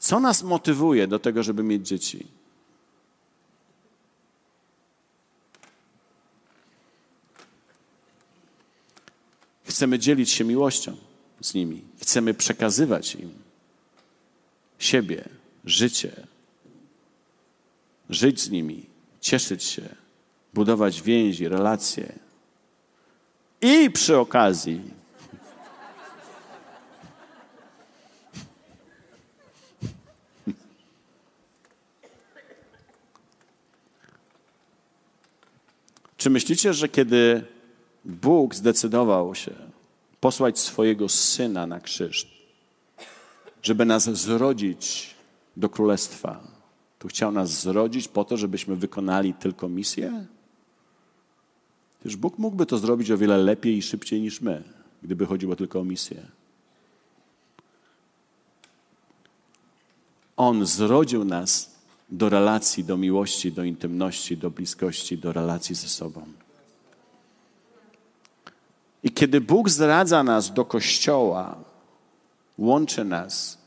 Co 0.04 0.20
nas 0.20 0.42
motywuje 0.42 1.06
do 1.06 1.18
tego, 1.18 1.42
żeby 1.42 1.62
mieć 1.62 1.88
dzieci? 1.88 2.26
Chcemy 9.64 9.98
dzielić 9.98 10.30
się 10.30 10.44
miłością 10.44 10.96
z 11.40 11.54
nimi. 11.54 11.82
Chcemy 12.00 12.34
przekazywać 12.34 13.14
im 13.14 13.30
siebie, 14.78 15.28
życie. 15.64 16.26
Żyć 18.10 18.40
z 18.40 18.50
nimi, 18.50 18.86
cieszyć 19.20 19.64
się, 19.64 19.94
budować 20.54 21.02
więzi, 21.02 21.48
relacje. 21.48 22.18
I 23.60 23.90
przy 23.90 24.18
okazji 24.18 24.80
Czy 36.24 36.30
myślicie, 36.30 36.74
że 36.74 36.88
kiedy 36.88 37.44
Bóg 38.04 38.54
zdecydował 38.54 39.34
się 39.34 39.52
posłać 40.20 40.58
swojego 40.58 41.08
syna 41.08 41.66
na 41.66 41.80
krzyż, 41.80 42.46
żeby 43.62 43.84
nas 43.84 44.04
zrodzić 44.04 45.14
do 45.56 45.68
królestwa, 45.68 46.40
to 46.98 47.08
chciał 47.08 47.32
nas 47.32 47.50
zrodzić 47.60 48.08
po 48.08 48.24
to, 48.24 48.36
żebyśmy 48.36 48.76
wykonali 48.76 49.34
tylko 49.34 49.68
misję? 49.68 50.26
Przecież 52.00 52.16
Bóg 52.16 52.38
mógłby 52.38 52.66
to 52.66 52.78
zrobić 52.78 53.10
o 53.10 53.18
wiele 53.18 53.38
lepiej 53.38 53.76
i 53.76 53.82
szybciej 53.82 54.20
niż 54.20 54.40
my, 54.40 54.62
gdyby 55.02 55.26
chodziło 55.26 55.56
tylko 55.56 55.80
o 55.80 55.84
misję. 55.84 56.26
On 60.36 60.66
zrodził 60.66 61.24
nas 61.24 61.73
do 62.14 62.28
relacji, 62.28 62.84
do 62.84 62.96
miłości, 62.96 63.52
do 63.52 63.64
intymności, 63.64 64.36
do 64.36 64.50
bliskości, 64.50 65.18
do 65.18 65.32
relacji 65.32 65.74
ze 65.74 65.88
sobą. 65.88 66.26
I 69.02 69.10
kiedy 69.10 69.40
Bóg 69.40 69.68
zdradza 69.68 70.22
nas 70.22 70.52
do 70.52 70.64
Kościoła, 70.64 71.56
łączy 72.58 73.04
nas, 73.04 73.58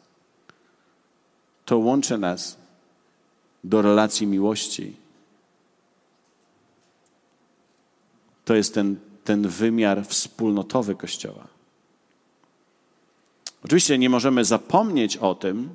to 1.66 1.78
łączy 1.78 2.18
nas 2.18 2.58
do 3.64 3.82
relacji 3.82 4.28
miłości. 4.28 4.96
To 8.46 8.56
jest 8.56 8.74
ten, 8.74 8.96
ten 9.24 9.48
wymiar 9.48 10.06
wspólnotowy 10.06 10.96
Kościoła. 10.96 11.48
Oczywiście 13.66 13.98
nie 13.98 14.10
możemy 14.10 14.46
zapomnieć 14.46 15.18
o 15.18 15.36
tym, 15.36 15.70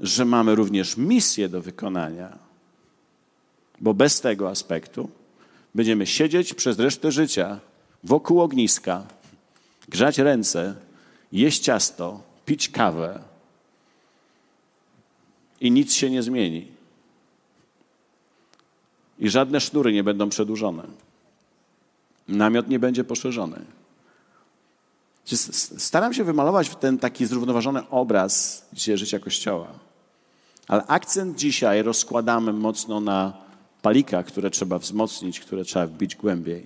że 0.00 0.24
mamy 0.24 0.54
również 0.54 0.96
misję 0.96 1.48
do 1.48 1.62
wykonania, 1.62 2.38
bo 3.80 3.94
bez 3.94 4.20
tego 4.20 4.48
aspektu 4.48 5.10
będziemy 5.74 6.06
siedzieć 6.06 6.54
przez 6.54 6.78
resztę 6.78 7.12
życia 7.12 7.60
wokół 8.04 8.40
ogniska, 8.40 9.06
grzać 9.88 10.18
ręce, 10.18 10.74
jeść 11.32 11.62
ciasto, 11.62 12.22
pić 12.46 12.68
kawę 12.68 13.22
i 15.60 15.70
nic 15.70 15.94
się 15.94 16.10
nie 16.10 16.22
zmieni. 16.22 16.68
I 19.18 19.30
żadne 19.30 19.60
sznury 19.60 19.92
nie 19.92 20.04
będą 20.04 20.28
przedłużone. 20.28 20.82
Namiot 22.28 22.68
nie 22.68 22.78
będzie 22.78 23.04
poszerzony. 23.04 23.64
Staram 25.78 26.14
się 26.14 26.24
wymalować 26.24 26.76
ten 26.76 26.98
taki 26.98 27.26
zrównoważony 27.26 27.88
obraz 27.88 28.66
dzisiaj 28.72 28.98
życia 28.98 29.18
Kościoła. 29.18 29.89
Ale 30.70 30.86
akcent 30.86 31.38
dzisiaj 31.38 31.82
rozkładamy 31.82 32.52
mocno 32.52 33.00
na 33.00 33.32
palikach, 33.82 34.26
które 34.26 34.50
trzeba 34.50 34.78
wzmocnić, 34.78 35.40
które 35.40 35.64
trzeba 35.64 35.86
wbić 35.86 36.16
głębiej. 36.16 36.64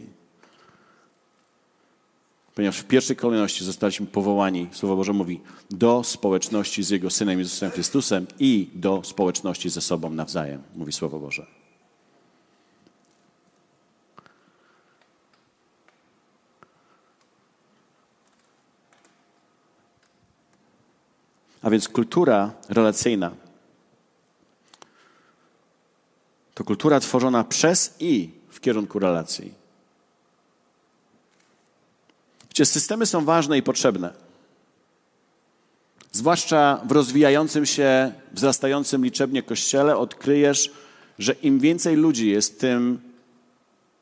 Ponieważ 2.54 2.78
w 2.78 2.84
pierwszej 2.84 3.16
kolejności 3.16 3.64
zostaliśmy 3.64 4.06
powołani, 4.06 4.68
Słowo 4.72 4.96
Boże 4.96 5.12
mówi, 5.12 5.40
do 5.70 6.04
społeczności 6.04 6.82
z 6.82 6.90
Jego 6.90 7.10
Synem 7.10 7.38
Jezusem 7.38 7.70
Chrystusem 7.70 8.26
i 8.38 8.70
do 8.74 9.00
społeczności 9.04 9.70
ze 9.70 9.80
sobą 9.80 10.10
nawzajem, 10.10 10.62
mówi 10.76 10.92
Słowo 10.92 11.20
Boże. 11.20 11.46
A 21.62 21.70
więc 21.70 21.88
kultura 21.88 22.52
relacyjna 22.68 23.43
to 26.54 26.64
kultura 26.64 27.00
tworzona 27.00 27.44
przez 27.44 27.94
i 28.00 28.30
w 28.50 28.60
kierunku 28.60 28.98
relacji. 28.98 29.52
Wiecie, 32.48 32.64
systemy 32.64 33.06
są 33.06 33.24
ważne 33.24 33.58
i 33.58 33.62
potrzebne. 33.62 34.12
Zwłaszcza 36.12 36.80
w 36.84 36.92
rozwijającym 36.92 37.66
się, 37.66 38.12
wzrastającym 38.32 39.04
liczebnie 39.04 39.42
kościele 39.42 39.96
odkryjesz, 39.96 40.70
że 41.18 41.32
im 41.32 41.60
więcej 41.60 41.96
ludzi 41.96 42.28
jest, 42.28 42.60
tym 42.60 43.00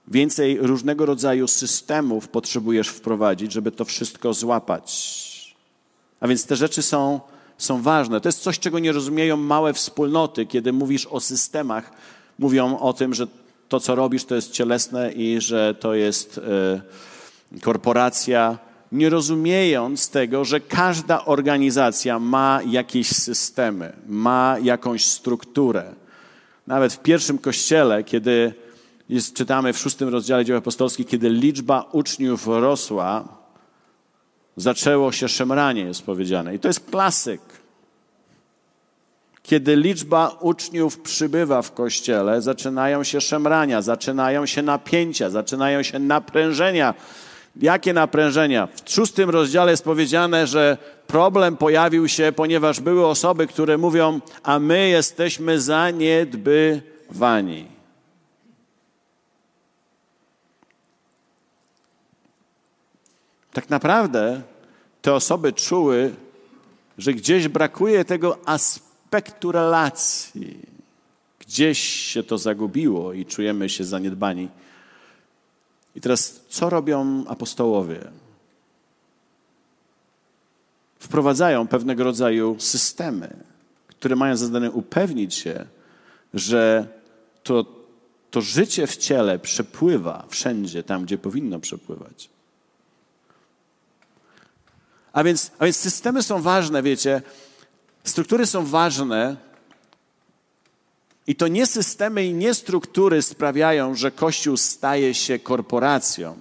więcej 0.08 0.58
różnego 0.58 1.06
rodzaju 1.06 1.48
systemów 1.48 2.28
potrzebujesz 2.28 2.88
wprowadzić, 2.88 3.52
żeby 3.52 3.72
to 3.72 3.84
wszystko 3.84 4.34
złapać. 4.34 5.12
A 6.20 6.28
więc 6.28 6.46
te 6.46 6.56
rzeczy 6.56 6.82
są 6.82 7.20
są 7.58 7.82
ważne. 7.82 8.20
To 8.20 8.28
jest 8.28 8.42
coś, 8.42 8.58
czego 8.58 8.78
nie 8.78 8.92
rozumieją 8.92 9.36
małe 9.36 9.72
wspólnoty, 9.72 10.46
kiedy 10.46 10.72
mówisz 10.72 11.06
o 11.06 11.20
systemach. 11.20 11.92
Mówią 12.38 12.78
o 12.78 12.92
tym, 12.92 13.14
że 13.14 13.26
to, 13.68 13.80
co 13.80 13.94
robisz, 13.94 14.24
to 14.24 14.34
jest 14.34 14.50
cielesne 14.50 15.12
i 15.12 15.40
że 15.40 15.74
to 15.74 15.94
jest 15.94 16.38
y, 16.38 17.60
korporacja, 17.60 18.58
nie 18.92 19.10
rozumiejąc 19.10 20.10
tego, 20.10 20.44
że 20.44 20.60
każda 20.60 21.24
organizacja 21.24 22.18
ma 22.18 22.60
jakieś 22.66 23.08
systemy, 23.08 23.92
ma 24.06 24.56
jakąś 24.62 25.04
strukturę. 25.04 25.94
Nawet 26.66 26.92
w 26.92 26.98
pierwszym 26.98 27.38
kościele, 27.38 28.04
kiedy 28.04 28.54
jest, 29.08 29.34
czytamy 29.34 29.72
w 29.72 29.78
szóstym 29.78 30.08
rozdziale 30.08 30.44
dzieł 30.44 30.56
apostolskich, 30.56 31.06
kiedy 31.06 31.30
liczba 31.30 31.88
uczniów 31.92 32.46
rosła, 32.46 33.28
zaczęło 34.56 35.12
się 35.12 35.28
szemranie, 35.28 35.82
jest 35.82 36.02
powiedziane. 36.02 36.54
I 36.54 36.58
to 36.58 36.68
jest 36.68 36.90
klasyk. 36.90 37.40
Kiedy 39.42 39.76
liczba 39.76 40.36
uczniów 40.40 40.98
przybywa 40.98 41.62
w 41.62 41.72
kościele, 41.72 42.42
zaczynają 42.42 43.04
się 43.04 43.20
szemrania, 43.20 43.82
zaczynają 43.82 44.46
się 44.46 44.62
napięcia, 44.62 45.30
zaczynają 45.30 45.82
się 45.82 45.98
naprężenia. 45.98 46.94
Jakie 47.56 47.92
naprężenia? 47.92 48.68
W 48.84 48.90
szóstym 48.90 49.30
rozdziale 49.30 49.70
jest 49.70 49.84
powiedziane, 49.84 50.46
że 50.46 50.78
problem 51.06 51.56
pojawił 51.56 52.08
się, 52.08 52.32
ponieważ 52.36 52.80
były 52.80 53.06
osoby, 53.06 53.46
które 53.46 53.78
mówią, 53.78 54.20
a 54.42 54.58
my 54.58 54.88
jesteśmy 54.88 55.60
zaniedbywani. 55.60 57.66
Tak 63.52 63.70
naprawdę 63.70 64.42
te 65.02 65.14
osoby 65.14 65.52
czuły, 65.52 66.14
że 66.98 67.12
gdzieś 67.12 67.48
brakuje 67.48 68.04
tego 68.04 68.38
aspektu 68.44 68.91
relacji. 69.52 70.58
Gdzieś 71.38 71.78
się 71.78 72.22
to 72.22 72.38
zagubiło 72.38 73.12
i 73.12 73.26
czujemy 73.26 73.68
się 73.68 73.84
zaniedbani. 73.84 74.48
I 75.96 76.00
teraz, 76.00 76.40
co 76.48 76.70
robią 76.70 77.24
apostołowie? 77.26 78.00
Wprowadzają 80.98 81.68
pewnego 81.68 82.04
rodzaju 82.04 82.56
systemy, 82.58 83.36
które 83.88 84.16
mają 84.16 84.36
za 84.36 84.46
zadanie 84.46 84.70
upewnić 84.70 85.34
się, 85.34 85.66
że 86.34 86.86
to, 87.42 87.66
to 88.30 88.40
życie 88.40 88.86
w 88.86 88.96
ciele 88.96 89.38
przepływa 89.38 90.26
wszędzie 90.28 90.82
tam, 90.82 91.04
gdzie 91.04 91.18
powinno 91.18 91.58
przepływać. 91.58 92.30
A 95.12 95.24
więc, 95.24 95.50
a 95.58 95.64
więc 95.64 95.76
systemy 95.76 96.22
są 96.22 96.42
ważne, 96.42 96.82
wiecie. 96.82 97.22
Struktury 98.04 98.46
są 98.46 98.66
ważne. 98.66 99.36
I 101.26 101.36
to 101.36 101.48
nie 101.48 101.66
systemy 101.66 102.24
i 102.24 102.34
nie 102.34 102.54
struktury 102.54 103.22
sprawiają, 103.22 103.94
że 103.94 104.10
Kościół 104.10 104.56
staje 104.56 105.14
się 105.14 105.38
korporacją. 105.38 106.36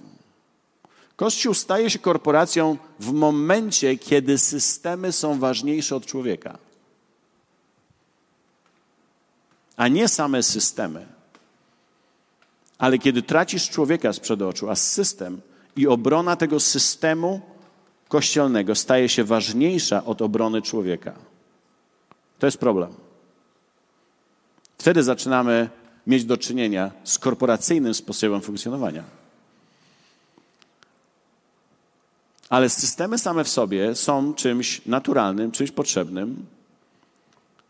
Kościół 1.16 1.54
staje 1.54 1.90
się 1.90 1.98
korporacją 1.98 2.76
w 3.00 3.12
momencie, 3.12 3.98
kiedy 3.98 4.38
systemy 4.38 5.12
są 5.12 5.38
ważniejsze 5.38 5.96
od 5.96 6.06
człowieka. 6.06 6.58
A 9.76 9.88
nie 9.88 10.08
same 10.08 10.42
systemy. 10.42 11.06
Ale 12.78 12.98
kiedy 12.98 13.22
tracisz 13.22 13.70
człowieka 13.70 14.12
sprzed 14.12 14.42
oczu, 14.42 14.70
a 14.70 14.74
system 14.74 15.40
i 15.76 15.86
obrona 15.86 16.36
tego 16.36 16.60
systemu 16.60 17.40
kościelnego 18.08 18.74
staje 18.74 19.08
się 19.08 19.24
ważniejsza 19.24 20.04
od 20.04 20.22
obrony 20.22 20.62
człowieka. 20.62 21.31
To 22.42 22.46
jest 22.46 22.58
problem. 22.58 22.94
Wtedy 24.78 25.02
zaczynamy 25.02 25.70
mieć 26.06 26.24
do 26.24 26.36
czynienia 26.36 26.90
z 27.04 27.18
korporacyjnym 27.18 27.94
sposobem 27.94 28.40
funkcjonowania. 28.40 29.04
Ale 32.48 32.68
systemy 32.68 33.18
same 33.18 33.44
w 33.44 33.48
sobie 33.48 33.94
są 33.94 34.34
czymś 34.34 34.86
naturalnym, 34.86 35.52
czymś 35.52 35.70
potrzebnym. 35.70 36.46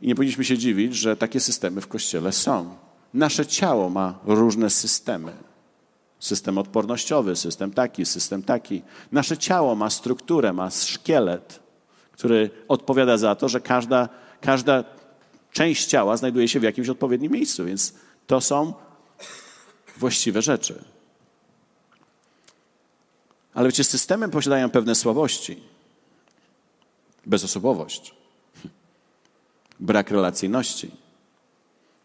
I 0.01 0.07
nie 0.07 0.15
powinniśmy 0.15 0.45
się 0.45 0.59
dziwić, 0.59 0.97
że 0.97 1.17
takie 1.17 1.41
systemy 1.41 1.81
w 1.81 1.89
kościele 1.89 2.33
są. 2.33 2.75
Nasze 3.15 3.47
ciało 3.47 3.91
ma 3.91 4.19
różne 4.25 4.71
systemy. 4.71 5.33
System 6.19 6.59
odpornościowy, 6.59 7.37
system 7.37 7.73
taki, 7.73 8.07
system 8.07 8.43
taki. 8.43 8.83
Nasze 9.13 9.39
ciało 9.39 9.75
ma 9.75 9.91
strukturę, 9.91 10.53
ma 10.53 10.71
szkielet, 10.71 11.61
który 12.13 12.51
odpowiada 12.69 13.17
za 13.17 13.35
to, 13.35 13.49
że 13.49 13.61
każda, 13.61 14.09
każda 14.43 14.85
część 15.53 15.87
ciała 15.87 16.17
znajduje 16.17 16.49
się 16.49 16.61
w 16.61 16.63
jakimś 16.63 16.89
odpowiednim 16.89 17.33
miejscu, 17.33 17.65
więc 17.65 17.95
to 18.27 18.41
są 18.41 18.75
właściwe 19.97 20.43
rzeczy. 20.43 20.85
Ale 23.55 23.69
wiecie, 23.69 23.85
systemy 23.85 24.29
posiadają 24.29 24.71
pewne 24.71 24.95
słabości. 24.95 25.63
Bezosobowość, 27.27 28.15
brak 29.81 30.11
relacyjności, 30.11 30.91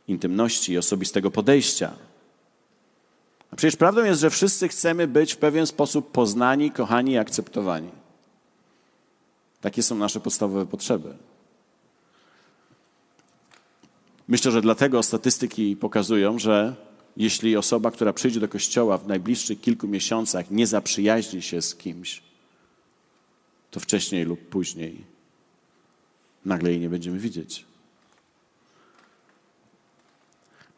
intymności 0.08 0.72
i 0.72 0.78
osobistego 0.78 1.32
podejścia 1.32 1.94
a 3.52 3.56
przecież 3.56 3.76
prawdą 3.76 4.04
jest, 4.04 4.22
że 4.22 4.30
wszyscy 4.30 4.68
chcemy 4.68 5.08
być 5.08 5.34
w 5.34 5.38
pewien 5.38 5.68
sposób 5.68 6.12
poznani, 6.12 6.72
kochani 6.72 7.12
i 7.12 7.18
akceptowani. 7.18 7.90
Takie 9.62 9.84
są 9.84 9.96
nasze 9.96 10.20
podstawowe 10.20 10.66
potrzeby. 10.66 11.14
Myślę, 14.28 14.52
że 14.52 14.62
dlatego 14.62 15.04
statystyki 15.04 15.76
pokazują, 15.76 16.40
że 16.40 16.76
jeśli 17.18 17.58
osoba, 17.58 17.92
która 17.92 18.14
przyjdzie 18.14 18.40
do 18.40 18.48
kościoła 18.48 18.98
w 18.98 19.08
najbliższych 19.08 19.62
kilku 19.62 19.88
miesiącach, 19.88 20.52
nie 20.52 20.68
zaprzyjaźni 20.68 21.42
się 21.42 21.62
z 21.62 21.76
kimś, 21.76 22.22
to 23.72 23.80
wcześniej 23.80 24.26
lub 24.26 24.40
później 24.50 25.04
nagle 26.46 26.70
jej 26.70 26.80
nie 26.80 26.90
będziemy 26.90 27.20
widzieć. 27.20 27.66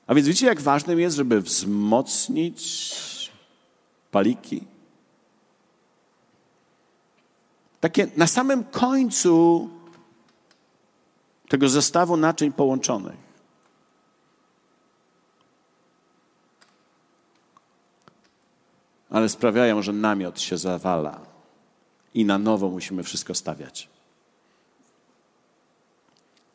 A 0.07 0.15
więc 0.15 0.27
widzicie, 0.27 0.45
jak 0.45 0.61
ważnym 0.61 0.99
jest, 0.99 1.15
żeby 1.17 1.41
wzmocnić 1.41 2.61
paliki? 4.11 4.63
Takie 7.79 8.07
na 8.17 8.27
samym 8.27 8.63
końcu 8.63 9.69
tego 11.49 11.69
zestawu 11.69 12.17
naczyń 12.17 12.51
połączonych. 12.51 13.28
Ale 19.09 19.29
sprawiają, 19.29 19.81
że 19.81 19.93
namiot 19.93 20.41
się 20.41 20.57
zawala 20.57 21.19
i 22.13 22.25
na 22.25 22.37
nowo 22.37 22.69
musimy 22.69 23.03
wszystko 23.03 23.35
stawiać. 23.35 23.89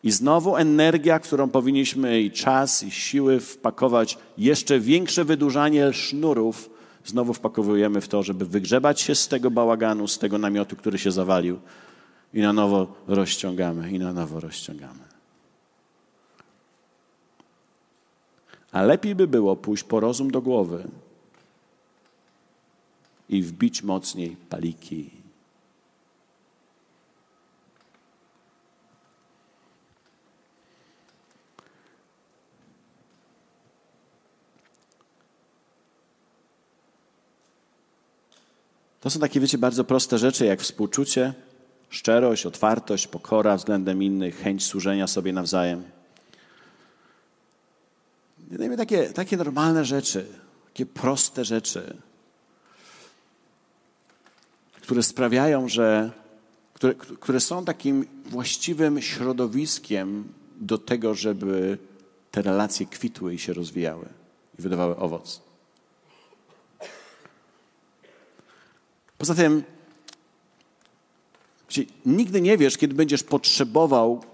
I 0.03 0.11
znowu 0.11 0.57
energia, 0.57 1.19
którą 1.19 1.51
powinniśmy 1.51 2.21
i 2.21 2.31
czas, 2.31 2.83
i 2.83 2.91
siły 2.91 3.41
wpakować, 3.41 4.19
jeszcze 4.39 4.81
większe 4.81 5.25
wydłużanie 5.25 5.93
sznurów, 5.93 6.71
znowu 7.05 7.35
wpakowujemy 7.35 8.01
w 8.01 8.09
to, 8.09 8.23
żeby 8.23 8.47
wygrzebać 8.47 9.01
się 9.01 9.15
z 9.15 9.29
tego 9.29 9.51
bałaganu, 9.51 10.09
z 10.09 10.19
tego 10.19 10.39
namiotu, 10.39 10.77
który 10.77 10.99
się 10.99 11.11
zawalił 11.11 11.59
i 12.35 12.41
na 12.41 12.53
nowo 12.53 12.87
rozciągamy, 13.07 13.91
i 13.91 13.99
na 13.99 14.13
nowo 14.13 14.41
rozciągamy. 14.41 15.05
A 18.73 18.83
lepiej 18.83 19.15
by 19.15 19.27
było 19.27 19.57
pójść 19.57 19.85
po 19.85 20.01
rozum 20.01 20.31
do 20.31 20.43
głowy 20.43 20.89
i 23.29 23.43
wbić 23.43 23.83
mocniej 23.83 24.37
paliki. 24.51 25.11
To 39.01 39.11
są 39.11 39.21
takie, 39.21 39.41
wiecie, 39.41 39.59
bardzo 39.59 39.85
proste 39.85 40.19
rzeczy, 40.19 40.45
jak 40.45 40.61
współczucie, 40.61 41.35
szczerość, 41.91 42.47
otwartość, 42.47 43.07
pokora 43.07 43.57
względem 43.57 44.03
innych, 44.03 44.37
chęć 44.39 44.65
służenia 44.65 45.07
sobie 45.07 45.33
nawzajem. 45.33 45.85
Dajmy 48.39 48.77
takie, 48.77 49.13
takie 49.13 49.37
normalne 49.37 49.85
rzeczy, 49.85 50.27
takie 50.67 50.87
proste 50.87 51.45
rzeczy, 51.45 51.97
które 54.85 55.03
sprawiają, 55.03 55.69
że 55.69 56.11
które, 56.75 56.95
które 56.95 57.41
są 57.41 57.65
takim 57.65 58.07
właściwym 58.27 59.03
środowiskiem 59.03 60.33
do 60.61 60.79
tego, 60.79 61.15
żeby 61.15 61.79
te 62.31 62.43
relacje 62.43 62.87
kwitły 62.87 63.35
i 63.35 63.39
się 63.39 63.53
rozwijały 63.53 64.07
i 64.59 64.63
wydawały 64.63 64.97
owoc. 64.97 65.41
Poza 69.19 69.35
tym, 69.35 69.63
nigdy 72.07 72.41
nie 72.41 72.59
wiesz, 72.59 72.79
kiedy 72.79 72.95
będziesz 72.95 73.23
potrzebował 73.23 74.25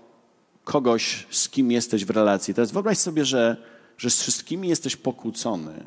kogoś, 0.64 1.26
z 1.30 1.48
kim 1.48 1.72
jesteś 1.72 2.05
w 2.05 2.11
relacji. 2.11 2.55
Teraz 2.55 2.72
wyobraź 2.72 2.98
sobie, 2.98 3.24
że, 3.24 3.57
że 3.98 4.11
z 4.11 4.20
wszystkimi 4.20 4.68
jesteś 4.68 4.96
pokłócony. 4.96 5.84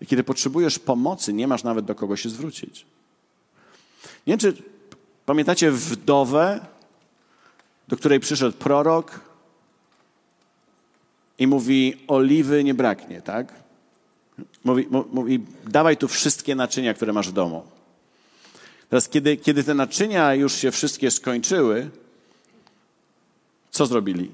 I 0.00 0.06
kiedy 0.06 0.24
potrzebujesz 0.24 0.78
pomocy, 0.78 1.32
nie 1.32 1.48
masz 1.48 1.64
nawet 1.64 1.84
do 1.84 1.94
kogo 1.94 2.16
się 2.16 2.28
zwrócić. 2.30 2.86
Nie 4.26 4.32
wiem, 4.32 4.38
czy 4.38 4.62
pamiętacie 5.26 5.70
wdowę, 5.70 6.66
do 7.88 7.96
której 7.96 8.20
przyszedł 8.20 8.56
prorok 8.56 9.20
i 11.38 11.46
mówi: 11.46 12.04
Oliwy 12.08 12.64
nie 12.64 12.74
braknie, 12.74 13.22
tak? 13.22 13.52
Mówi, 14.64 14.86
mówi, 15.12 15.40
dawaj 15.66 15.96
tu 15.96 16.08
wszystkie 16.08 16.54
naczynia, 16.54 16.94
które 16.94 17.12
masz 17.12 17.28
w 17.28 17.32
domu. 17.32 17.62
Teraz, 18.90 19.08
kiedy, 19.08 19.36
kiedy 19.36 19.64
te 19.64 19.74
naczynia 19.74 20.34
już 20.34 20.54
się 20.54 20.70
wszystkie 20.70 21.10
skończyły, 21.10 21.90
co 23.70 23.86
zrobili? 23.86 24.30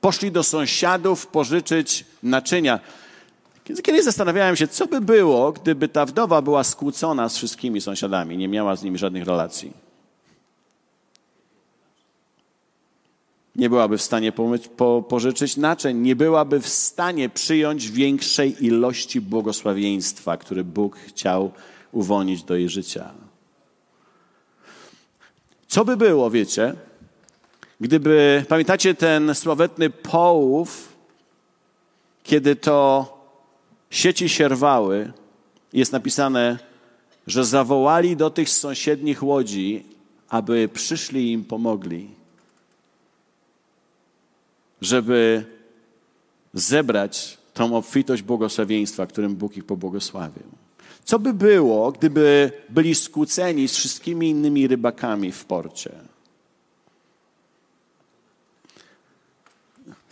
Poszli 0.00 0.32
do 0.32 0.42
sąsiadów 0.42 1.26
pożyczyć 1.26 2.04
naczynia. 2.22 2.80
Kiedyś 3.82 4.04
zastanawiałem 4.04 4.56
się, 4.56 4.68
co 4.68 4.86
by 4.86 5.00
było, 5.00 5.52
gdyby 5.52 5.88
ta 5.88 6.06
wdowa 6.06 6.42
była 6.42 6.64
skłócona 6.64 7.28
z 7.28 7.36
wszystkimi 7.36 7.80
sąsiadami, 7.80 8.36
nie 8.36 8.48
miała 8.48 8.76
z 8.76 8.82
nimi 8.82 8.98
żadnych 8.98 9.24
relacji. 9.24 9.86
nie 13.56 13.68
byłaby 13.68 13.98
w 13.98 14.02
stanie 14.02 14.32
pomyć, 14.32 14.68
po, 14.68 15.04
pożyczyć 15.08 15.56
naczyń, 15.56 15.96
nie 15.96 16.16
byłaby 16.16 16.60
w 16.60 16.68
stanie 16.68 17.28
przyjąć 17.28 17.90
większej 17.90 18.64
ilości 18.64 19.20
błogosławieństwa, 19.20 20.36
który 20.36 20.64
Bóg 20.64 20.96
chciał 20.96 21.52
uwolnić 21.92 22.42
do 22.42 22.56
jej 22.56 22.68
życia. 22.68 23.10
Co 25.68 25.84
by 25.84 25.96
było, 25.96 26.30
wiecie, 26.30 26.74
gdyby, 27.80 28.44
pamiętacie 28.48 28.94
ten 28.94 29.34
sławetny 29.34 29.90
połów, 29.90 30.92
kiedy 32.22 32.56
to 32.56 33.15
sieci 33.90 34.28
się 34.28 34.48
rwały, 34.48 35.12
jest 35.72 35.92
napisane, 35.92 36.58
że 37.26 37.44
zawołali 37.44 38.16
do 38.16 38.30
tych 38.30 38.50
sąsiednich 38.50 39.22
łodzi, 39.22 39.84
aby 40.28 40.68
przyszli 40.68 41.26
i 41.26 41.32
im 41.32 41.44
pomogli 41.44 42.16
żeby 44.80 45.44
zebrać 46.54 47.38
tą 47.54 47.76
obfitość 47.76 48.22
błogosławieństwa, 48.22 49.06
którym 49.06 49.36
Bóg 49.36 49.56
ich 49.56 49.64
pobłogosławił. 49.64 50.42
Co 51.04 51.18
by 51.18 51.34
było, 51.34 51.92
gdyby 51.92 52.52
byli 52.68 52.94
skłóceni 52.94 53.68
z 53.68 53.76
wszystkimi 53.76 54.30
innymi 54.30 54.68
rybakami 54.68 55.32
w 55.32 55.44
porcie? 55.44 55.90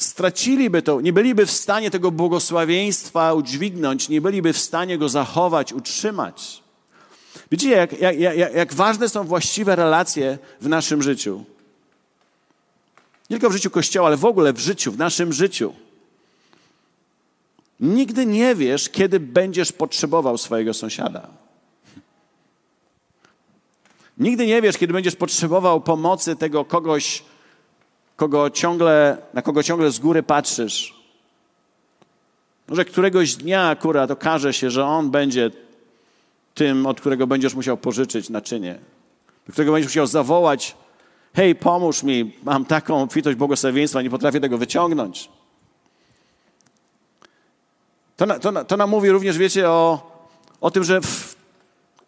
Straciliby 0.05 0.82
to, 0.82 1.00
nie 1.00 1.12
byliby 1.12 1.46
w 1.46 1.50
stanie 1.50 1.90
tego 1.90 2.11
błogosławieństwa 2.11 3.34
udźwignąć, 3.34 4.09
nie 4.09 4.20
byliby 4.20 4.52
w 4.52 4.59
stanie 4.59 4.98
go 4.98 5.09
zachować, 5.09 5.72
utrzymać. 5.72 6.62
Widzicie, 7.50 7.72
jak, 7.72 8.00
jak, 8.00 8.18
jak, 8.18 8.55
jak 8.55 8.74
ważne 8.74 9.09
są 9.09 9.24
właściwe 9.24 9.76
relacje 9.76 10.38
w 10.61 10.68
naszym 10.68 11.02
życiu. 11.02 11.44
Nie 13.30 13.36
tylko 13.36 13.50
w 13.50 13.52
życiu 13.52 13.70
Kościoła, 13.70 14.07
ale 14.07 14.16
w 14.16 14.24
ogóle 14.24 14.52
w 14.52 14.59
życiu, 14.59 14.92
w 14.92 14.98
naszym 14.98 15.32
życiu. 15.32 15.74
Nigdy 17.80 18.26
nie 18.26 18.55
wiesz, 18.55 18.88
kiedy 18.88 19.20
będziesz 19.20 19.72
potrzebował 19.72 20.38
swojego 20.38 20.74
sąsiada. 20.74 21.28
Nigdy 24.18 24.46
nie 24.46 24.62
wiesz, 24.62 24.78
kiedy 24.78 24.92
będziesz 24.92 25.16
potrzebował 25.16 25.80
pomocy 25.80 26.36
tego 26.36 26.64
kogoś, 26.64 27.24
kogo 28.17 28.51
ciągle, 28.51 29.17
na 29.35 29.43
kogo 29.43 29.62
ciągle 29.62 29.91
z 29.91 29.99
góry 29.99 30.23
patrzysz. 30.23 30.95
Może 32.69 32.85
któregoś 32.85 33.35
dnia 33.35 33.69
akurat 33.69 34.11
okaże 34.11 34.53
się, 34.53 34.71
że 34.71 34.85
on 34.85 35.11
będzie 35.11 35.51
tym, 36.55 36.87
od 36.87 37.01
którego 37.01 37.27
będziesz 37.27 37.55
musiał 37.55 37.77
pożyczyć 37.77 38.31
naczynie, 38.31 38.79
do 39.47 39.53
którego 39.53 39.73
będziesz 39.73 39.91
musiał 39.91 40.07
zawołać 40.07 40.77
hej, 41.35 41.55
pomóż 41.55 42.03
mi, 42.03 42.33
mam 42.43 42.65
taką 42.65 43.03
obfitość 43.03 43.37
błogosławieństwa, 43.39 44.03
nie 44.03 44.11
potrafię 44.11 44.41
tego 44.41 44.59
wyciągnąć. 44.59 45.29
To, 48.17 48.39
to, 48.39 48.65
to 48.65 48.77
nam 48.77 48.91
mówi 48.91 49.11
również, 49.11 49.39
wiecie, 49.39 49.71
o, 49.71 50.11
o 50.61 50.71
tym, 50.71 50.85
że 50.85 51.01
w 51.01 51.24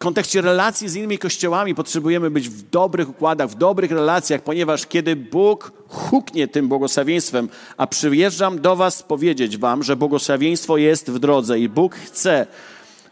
kontekście 0.07 0.41
relacji 0.41 0.89
z 0.89 0.95
innymi 0.95 1.17
kościołami 1.17 1.75
potrzebujemy 1.75 2.31
być 2.31 2.49
w 2.49 2.69
dobrych 2.69 3.09
układach, 3.09 3.49
w 3.49 3.55
dobrych 3.55 3.91
relacjach, 3.91 4.41
ponieważ 4.41 4.85
kiedy 4.85 5.15
Bóg 5.15 5.71
huknie 5.87 6.47
tym 6.47 6.67
błogosławieństwem, 6.67 7.49
a 7.77 7.87
przyjeżdżam 7.87 8.61
do 8.61 8.75
Was 8.75 9.03
powiedzieć 9.03 9.57
Wam, 9.57 9.83
że 9.83 9.95
błogosławieństwo 9.95 10.77
jest 10.77 11.11
w 11.11 11.19
drodze 11.19 11.59
i 11.59 11.69
Bóg 11.69 11.95
chce, 11.95 12.47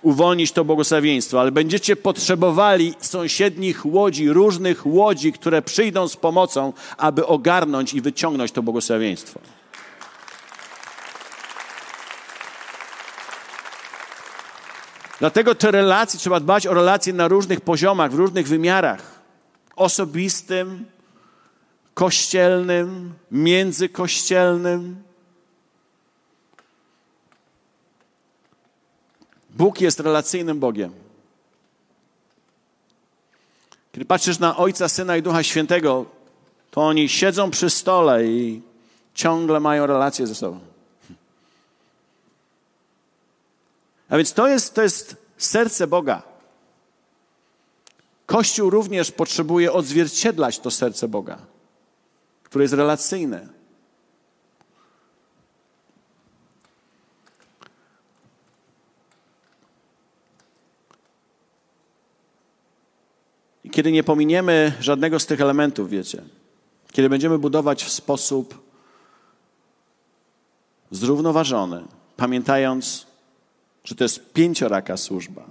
uwolnić 0.01 0.51
to 0.51 0.65
błogosławieństwo, 0.65 1.39
ale 1.41 1.51
będziecie 1.51 1.95
potrzebowali 1.95 2.93
sąsiednich 2.99 3.85
łodzi, 3.85 4.29
różnych 4.29 4.85
łodzi, 4.85 5.33
które 5.33 5.61
przyjdą 5.61 6.07
z 6.07 6.17
pomocą, 6.17 6.73
aby 6.97 7.25
ogarnąć 7.25 7.93
i 7.93 8.01
wyciągnąć 8.01 8.51
to 8.51 8.63
błogosławieństwo. 8.63 9.39
Dlatego 15.19 15.55
te 15.55 15.71
relacje, 15.71 16.19
trzeba 16.19 16.39
dbać 16.39 16.67
o 16.67 16.73
relacje 16.73 17.13
na 17.13 17.27
różnych 17.27 17.61
poziomach, 17.61 18.11
w 18.11 18.15
różnych 18.15 18.47
wymiarach. 18.47 19.21
Osobistym, 19.75 20.85
kościelnym, 21.93 23.13
międzykościelnym. 23.31 25.03
Bóg 29.49 29.81
jest 29.81 29.99
relacyjnym 29.99 30.59
Bogiem. 30.59 30.93
Kiedy 33.91 34.05
patrzysz 34.05 34.39
na 34.39 34.57
Ojca, 34.57 34.89
Syna 34.89 35.17
i 35.17 35.21
Ducha 35.21 35.43
Świętego, 35.43 36.05
to 36.71 36.81
oni 36.81 37.09
siedzą 37.09 37.51
przy 37.51 37.69
stole 37.69 38.25
i 38.25 38.61
ciągle 39.13 39.59
mają 39.59 39.87
relacje 39.87 40.27
ze 40.27 40.35
sobą. 40.35 40.74
A 44.09 44.17
więc 44.17 44.33
to 44.33 44.47
jest, 44.47 44.73
to 44.73 44.81
jest 44.81 45.17
serce 45.37 45.87
Boga. 45.87 46.21
Kościół 48.25 48.69
również 48.69 49.11
potrzebuje 49.11 49.73
odzwierciedlać 49.73 50.59
to 50.59 50.71
serce 50.71 51.07
Boga, 51.07 51.37
które 52.43 52.63
jest 52.63 52.73
relacyjne. 52.73 53.47
I 63.63 63.69
kiedy 63.69 63.91
nie 63.91 64.03
pominiemy 64.03 64.73
żadnego 64.79 65.19
z 65.19 65.25
tych 65.25 65.41
elementów, 65.41 65.89
wiecie, 65.89 66.23
kiedy 66.91 67.09
będziemy 67.09 67.39
budować 67.39 67.83
w 67.83 67.91
sposób 67.91 68.65
zrównoważony, 70.91 71.83
pamiętając, 72.17 73.07
że 73.85 73.95
to 73.95 74.03
jest 74.03 74.33
pięcioraka 74.33 74.97
służba. 74.97 75.43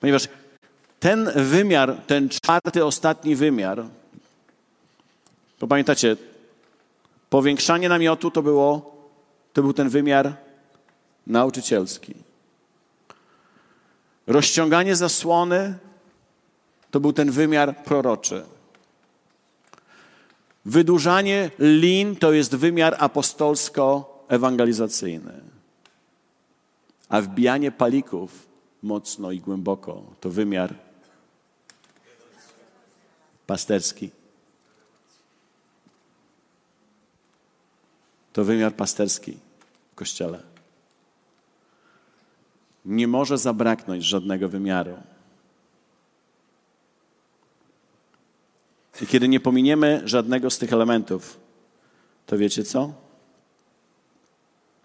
Ponieważ 0.00 0.28
ten 1.00 1.30
wymiar, 1.36 1.96
ten 2.06 2.28
czwarty, 2.28 2.84
ostatni 2.84 3.36
wymiar, 3.36 3.84
bo 5.60 5.66
pamiętacie, 5.66 6.16
powiększanie 7.30 7.88
namiotu 7.88 8.30
to 8.30 8.42
było, 8.42 8.96
to 9.52 9.62
był 9.62 9.72
ten 9.72 9.88
wymiar 9.88 10.32
nauczycielski. 11.26 12.14
Rozciąganie 14.26 14.96
zasłony 14.96 15.78
to 16.90 17.00
był 17.00 17.12
ten 17.12 17.30
wymiar 17.30 17.84
proroczy. 17.84 18.42
Wydłużanie 20.64 21.50
lin 21.58 22.16
to 22.16 22.32
jest 22.32 22.56
wymiar 22.56 22.96
apostolsko-ewangelizacyjny. 22.98 25.49
A 27.10 27.20
wbijanie 27.20 27.72
palików 27.72 28.46
mocno 28.82 29.32
i 29.32 29.40
głęboko 29.40 30.02
to 30.20 30.30
wymiar 30.30 30.74
pasterski. 33.46 34.10
To 38.32 38.44
wymiar 38.44 38.74
pasterski 38.74 39.38
w 39.92 39.94
kościele. 39.94 40.42
Nie 42.84 43.08
może 43.08 43.38
zabraknąć 43.38 44.04
żadnego 44.04 44.48
wymiaru. 44.48 44.96
I 49.02 49.06
kiedy 49.06 49.28
nie 49.28 49.40
pominiemy 49.40 50.02
żadnego 50.04 50.50
z 50.50 50.58
tych 50.58 50.72
elementów, 50.72 51.40
to 52.26 52.38
wiecie 52.38 52.64
co? 52.64 52.92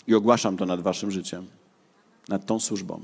I 0.07 0.15
ogłaszam 0.15 0.57
to 0.57 0.65
nad 0.65 0.81
waszym 0.81 1.11
życiem, 1.11 1.47
nad 2.29 2.45
tą 2.45 2.59
służbą. 2.59 3.01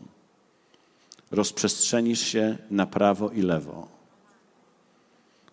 Rozprzestrzenisz 1.32 2.22
się 2.22 2.57
na 2.72 2.86
prawo 2.86 3.30
i 3.30 3.41
lewo, 3.41 3.88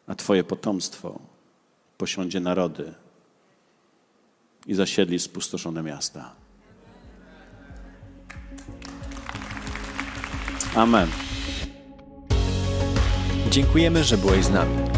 a 0.07 0.15
twoje 0.15 0.45
potomstwo 0.45 1.19
posiądzie 1.99 2.41
narody 2.41 2.95
i 4.67 4.75
zasiedli 4.75 5.19
spustoszone 5.19 5.83
miasta. 5.83 6.35
Amen. 10.75 11.09
Dziękujemy, 13.51 14.05
że 14.05 14.19
byłeś 14.19 14.45
z 14.45 14.51
nami. 14.51 14.98